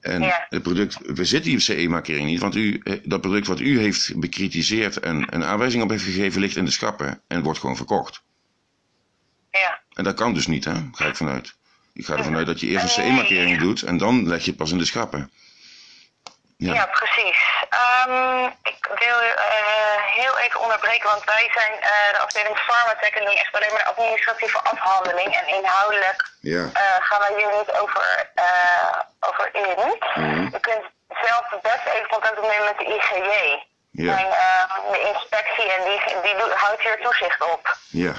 [0.00, 0.46] En Ja.
[0.48, 4.96] het product bezit die CE-markering niet, want u, eh, dat product wat u heeft bekritiseerd
[4.96, 8.22] en een aanwijzing op heeft gegeven, ligt in de schappen en wordt gewoon verkocht.
[9.50, 9.80] Ja.
[9.92, 10.74] En dat kan dus niet, hè?
[10.92, 11.56] Ga ik vanuit.
[11.92, 14.56] Ik ga ervan uit dat je eerst een CE-markering doet en dan leg je het
[14.58, 15.30] pas in de schappen.
[16.56, 16.74] Ja.
[16.74, 17.38] Ja, precies.
[18.62, 23.34] Ik wil eh, heel even onderbreken, want wij zijn eh, de afdeling Pharmatech en doen
[23.44, 25.30] echt alleen maar de administratieve afhandeling.
[25.40, 26.64] En inhoudelijk Ja.
[26.72, 29.86] eh, gaan wij hier niet over, eh, over in.
[30.22, 30.42] Mhm.
[30.54, 30.84] Je kunt
[31.26, 33.32] zelf het beste even contact opnemen met de IGJ.
[33.90, 34.18] Ja.
[34.18, 37.76] En, eh, de inspectie en die, die houdt hier toezicht op.
[37.88, 38.12] Ja.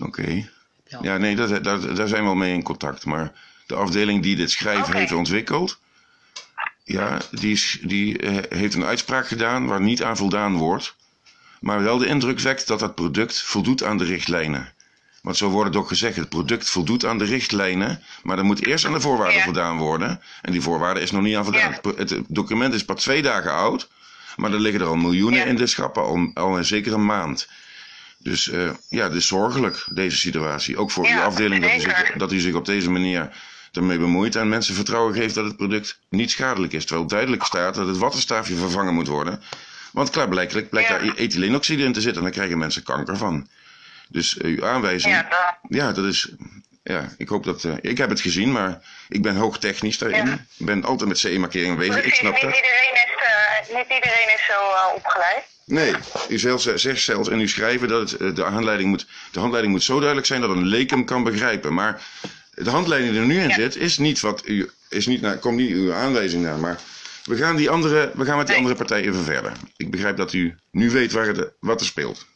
[0.00, 0.48] Oké.
[0.84, 0.98] Ja.
[1.02, 3.04] Ja, nee, dat, dat, daar zijn we al mee in contact.
[3.04, 3.30] Maar
[3.66, 4.96] de afdeling die dit schrijven Oké.
[4.96, 5.78] heeft ontwikkeld,
[6.88, 10.94] ja, die, is, die eh, heeft een uitspraak gedaan waar niet aan voldaan wordt.
[11.60, 14.72] maar wel de indruk wekt dat dat product voldoet aan de richtlijnen.
[15.22, 18.66] Want zo wordt het ook gezegd, het product voldoet aan de richtlijnen, maar er moet
[18.66, 19.44] eerst aan de voorwaarden Ja.
[19.44, 20.20] voldaan worden.
[20.42, 21.70] En die voorwaarden is nog niet aan voldaan.
[21.82, 21.90] Ja.
[21.96, 23.88] Het document is pas twee dagen oud,
[24.36, 25.44] maar er liggen er al miljoenen Ja.
[25.44, 27.48] in de schappen, al, al een zeker een maand.
[28.18, 30.76] Dus eh, ja, het is zorgelijk, deze situatie.
[30.78, 32.18] Ook voor uw afdeling dat u, zich, zeker.
[32.18, 33.36] dat u zich op deze manier
[33.76, 36.84] ermee bemoeit en mensen vertrouwen geeft dat het product niet schadelijk is.
[36.84, 39.42] Terwijl duidelijk staat dat het wattenstaafje vervangen moet worden.
[39.92, 40.98] Want klaarblijkelijk blijkt Ja.
[40.98, 43.48] daar ethyleenoxide in te zitten en daar krijgen mensen kanker van.
[44.08, 46.28] Dus eh, uw aanwijzing, Ja, dat, ja, dat is.
[46.82, 47.64] Ja, ik hoop dat.
[47.64, 50.26] eh, ik heb het gezien, maar ik ben hoog technisch daarin.
[50.26, 50.44] Ja.
[50.56, 52.04] Ik ben altijd met CE-markering bezig.
[52.04, 52.54] Ik snap niet dat.
[52.54, 53.10] iedereen is,
[53.68, 55.44] eh, niet iedereen is zo opgeleid.
[55.64, 55.94] Nee,
[56.28, 56.38] u
[56.78, 60.26] zegt zelfs in uw schrijven dat het, de, handleiding moet, de handleiding moet zo duidelijk
[60.26, 61.74] zijn dat een leek hem kan begrijpen.
[61.74, 62.02] Maar
[62.64, 63.54] de handleiding die er nu in Ja.
[63.54, 66.58] zit, is niet wat u, is niet naar, komt niet uw aanwijzing naar.
[66.58, 66.80] Maar
[67.24, 68.64] we gaan, die andere, we gaan met die Nee.
[68.64, 69.52] andere partij even verder.
[69.76, 72.26] Ik begrijp dat u nu weet waar het, wat er speelt.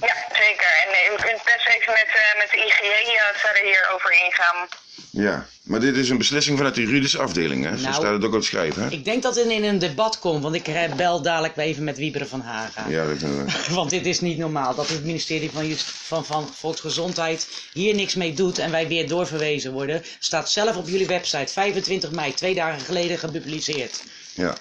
[0.00, 0.69] Ja, zeker.
[1.00, 4.68] Eh, u kunt best even met, eh, met de IGE eh, verder hierover ingaan.
[5.10, 7.76] Ja, maar dit is een beslissing vanuit de juridische afdeling, hè?
[7.76, 8.88] Zo Nou, staat het ook op het schrijven, hè?
[8.90, 11.98] Ik denk dat het in een debat komt, want ik bel dadelijk weer even met
[11.98, 12.84] Wieberen van Haga.
[12.88, 13.52] Ja, dat kunnen we.
[13.74, 18.14] Want dit is niet normaal dat het ministerie van, Just- van, van Volksgezondheid hier niks
[18.14, 20.04] mee doet en wij weer doorverwezen worden.
[20.18, 24.02] Staat zelf op jullie website, 25 mei, twee dagen geleden gepubliceerd.
[24.34, 24.56] Ja.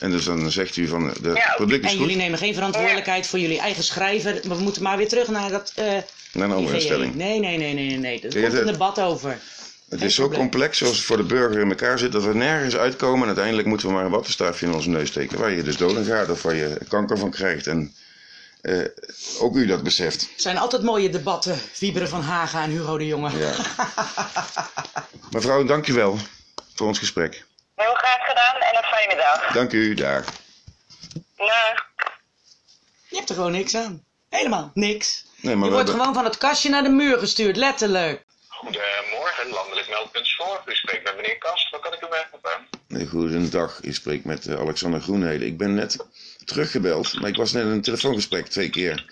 [0.00, 2.54] En dus dan zegt u van, de Ja, product is En goed, jullie nemen geen
[2.54, 4.40] verantwoordelijkheid voor jullie eigen schrijver.
[4.46, 5.84] Maar we moeten maar weer terug naar dat eh
[6.32, 7.14] naar een andere stelling.
[7.14, 8.20] Nee, nee, nee, nee, nee, nee.
[8.20, 9.38] Er Ja, komt een debat over.
[9.88, 12.76] Het is zo complex zoals het voor de burger in elkaar zit dat we nergens
[12.76, 13.20] uitkomen.
[13.20, 15.38] En uiteindelijk moeten we maar een wattenstaafje in onze neus steken.
[15.38, 17.66] Waar je dus dood aan gaat of waar je kanker van krijgt.
[17.66, 17.94] En
[18.60, 18.78] eh,
[19.40, 20.20] ook u dat beseft.
[20.20, 23.30] Het zijn altijd mooie debatten, Wieberen van Haga en Hugo de Jonge.
[23.38, 23.54] Ja.
[25.30, 26.18] Mevrouw, dank u wel
[26.74, 27.44] voor ons gesprek.
[27.80, 29.52] Heel graag gedaan en een fijne dag.
[29.52, 30.24] Dank u, daar.
[31.36, 31.88] Dag.
[33.08, 34.04] Je hebt er gewoon niks aan.
[34.28, 35.24] Helemaal niks.
[35.40, 38.24] Nee, maar je wordt hebben- gewoon van het kastje naar de muur gestuurd, letterlijk.
[38.48, 40.62] Goedemorgen, landelijk meldpunt Schoor.
[40.66, 41.70] U spreekt met meneer Kast.
[41.70, 42.66] Wat kan ik u helpen?
[42.88, 45.46] Nee, Goedendag, ik spreek met eh, Alexander Groenheden.
[45.46, 45.96] Ik ben net
[46.44, 49.04] teruggebeld, maar ik was net in een telefoongesprek twee keer.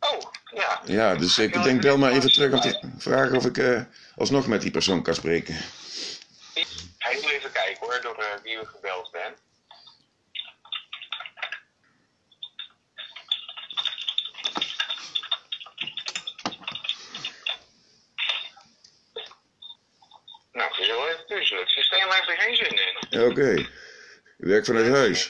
[0.00, 0.18] Oh,
[0.54, 0.80] ja.
[0.84, 3.80] Ja, dus ik denk bel maar even terug om te vragen of ik eh,
[4.16, 5.56] alsnog met die persoon kan spreken.
[7.02, 9.38] Hij wil even kijken hoor, door eh, wie u gebeld bent.
[20.52, 21.62] Nou, het is wel even puzzelen.
[21.62, 22.78] Het systeem heeft er geen zin
[23.10, 23.30] in.
[23.30, 23.70] Oké, ik
[24.36, 25.28] werk vanuit huis.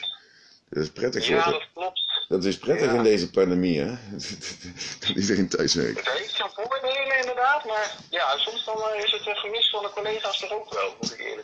[0.69, 2.01] Dat is prettig Ja, dat klopt.
[2.27, 2.93] Dat is prettig Ja.
[2.93, 3.87] in deze pandemie, hè?
[4.99, 5.97] dat iedereen thuis werkt.
[6.05, 9.89] Het heeft zijn voordelen inderdaad, maar ja, soms dan eh, is het gemis van de
[9.89, 11.42] collega's er ook wel, moet ik eerlijk.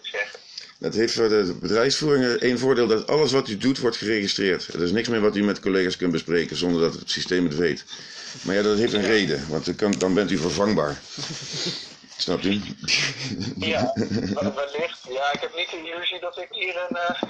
[0.80, 4.68] Dat heeft voor de bedrijfsvoering één voordeel dat alles wat u doet wordt geregistreerd.
[4.68, 7.56] Er is niks meer wat u met collega's kunt bespreken zonder dat het systeem het
[7.56, 7.84] weet.
[8.42, 10.98] Maar ja, dat heeft een reden, want dan, kan, dan bent u vervangbaar.
[12.18, 12.62] Snapt u?
[13.58, 13.94] Ja,
[14.34, 15.00] wel- wellicht.
[15.10, 17.22] Ja, ik heb niet de illusie dat ik hier een eh,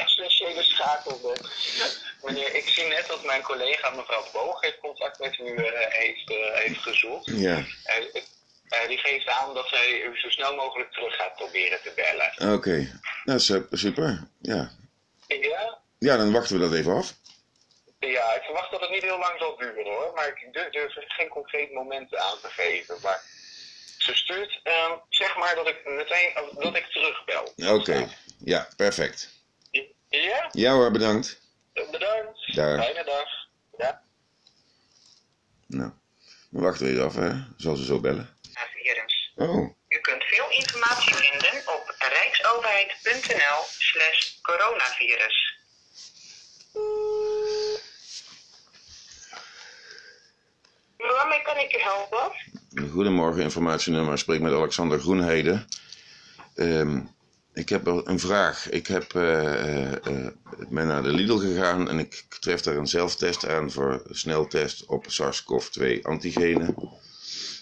[0.04, 1.50] essentiële schakel ben.
[2.22, 6.30] Meneer, ik zie net dat mijn collega mevrouw Boog heeft contact met u eh, heeft,
[6.30, 7.26] eh, heeft gezocht.
[7.26, 7.64] Ja,
[8.70, 12.54] eh, die geeft aan dat zij u zo snel mogelijk terug gaat proberen te bellen.
[12.54, 13.00] oké.
[13.24, 14.28] Nou, su- super.
[14.40, 14.70] Ja.
[15.26, 15.78] Ja?
[15.98, 17.14] ja, dan wachten we dat even af.
[17.98, 20.92] Ja, ik verwacht dat het niet heel lang zal duren hoor, maar ik durf, durf
[21.08, 22.96] geen concreet moment aan te geven.
[23.02, 23.22] Maar
[23.98, 27.74] ze stuurt, ehm, zeg maar dat ik meteen dat ik terugbel.
[27.74, 28.08] Oké,
[28.44, 29.28] ja, perfect.
[30.08, 30.48] Ja?
[30.52, 31.40] Ja hoor, bedankt.
[31.72, 32.54] Bedankt.
[32.54, 32.82] Daar.
[32.82, 33.28] Fijne dag.
[33.78, 34.02] Ja.
[35.66, 35.90] Nou,
[36.50, 37.30] dan wachten we af, hè?
[37.56, 38.36] Zal ze zo bellen?
[38.90, 39.32] Virus.
[39.36, 45.58] Oh, U kunt veel informatie vinden op rijksoverheid.nl slash coronavirus.
[50.96, 52.32] Waarmee kan ik u helpen?
[52.90, 54.12] Goedemorgen, informatienummer.
[54.12, 55.68] Ik spreek met Alexander Groenheden.
[56.54, 57.00] Ehm,
[57.54, 58.70] ik heb wel een vraag.
[58.70, 60.32] Ik heb, eh, eh, eh,
[60.68, 65.04] ben naar de Lidl gegaan en ik tref daar een zelftest aan voor sneltest op
[65.08, 66.76] SARS-CoV-2 antigenen.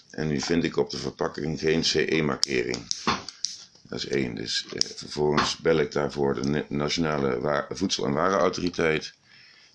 [0.09, 2.77] En nu vind ik op de verpakking geen CE-markering.
[3.81, 4.35] Dat is één.
[4.35, 9.13] Dus eh, vervolgens bel ik daarvoor de Na- Nationale Voedsel- en Warenautoriteit.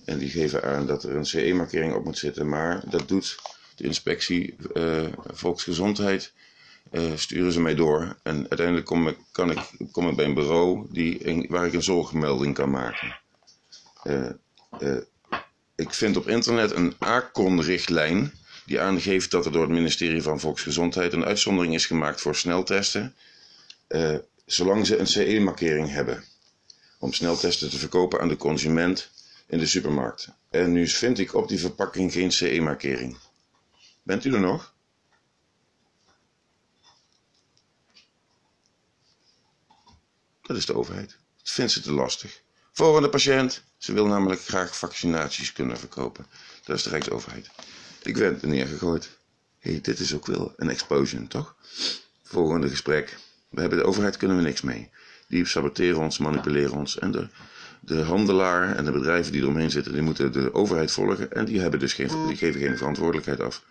[0.05, 2.49] En die geven aan dat er een CE-markering op moet zitten.
[2.49, 3.37] Maar dat doet
[3.76, 6.32] de inspectie eh, Volksgezondheid.
[6.91, 8.16] eh, sturen ze mij door.
[8.22, 9.59] En uiteindelijk kom ik, kan ik,
[9.93, 13.16] kom ik bij een bureau die, waar ik een zorgmelding kan maken.
[14.03, 14.26] Eh,
[14.80, 14.97] eh,
[15.76, 18.32] ik vind op internet een ACON-richtlijn
[18.66, 23.14] die aangeeft dat er door het ministerie van Volksgezondheid een uitzondering is gemaakt voor sneltesten.
[23.86, 26.24] eh, zolang ze een CE-markering hebben.
[26.98, 29.10] Om sneltesten te verkopen aan de consument
[29.46, 30.28] in de supermarkt.
[30.50, 33.16] En nu vind ik op die verpakking geen CE-markering.
[34.02, 34.74] Bent u er nog?
[40.42, 41.08] Dat is de overheid.
[41.42, 42.42] Dat vindt ze te lastig.
[42.72, 43.62] Volgende patiënt.
[43.78, 46.26] Ze wil namelijk graag vaccinaties kunnen verkopen.
[46.64, 47.50] Dat is de Rijksoverheid.
[48.07, 49.18] Ik werd er neergegooid.
[49.59, 51.57] Hé, hey, dit is ook wel een explosion, toch?
[52.22, 53.16] Volgende gesprek.
[53.48, 54.90] We hebben de overheid kunnen we niks mee.
[55.28, 56.98] Die saboteren ons, manipuleren ons.
[56.98, 57.28] En de,
[57.80, 61.32] de handelaar en de bedrijven die eromheen zitten, die moeten de overheid volgen.
[61.32, 63.64] En die, hebben dus geen, die geven geen verantwoordelijkheid af.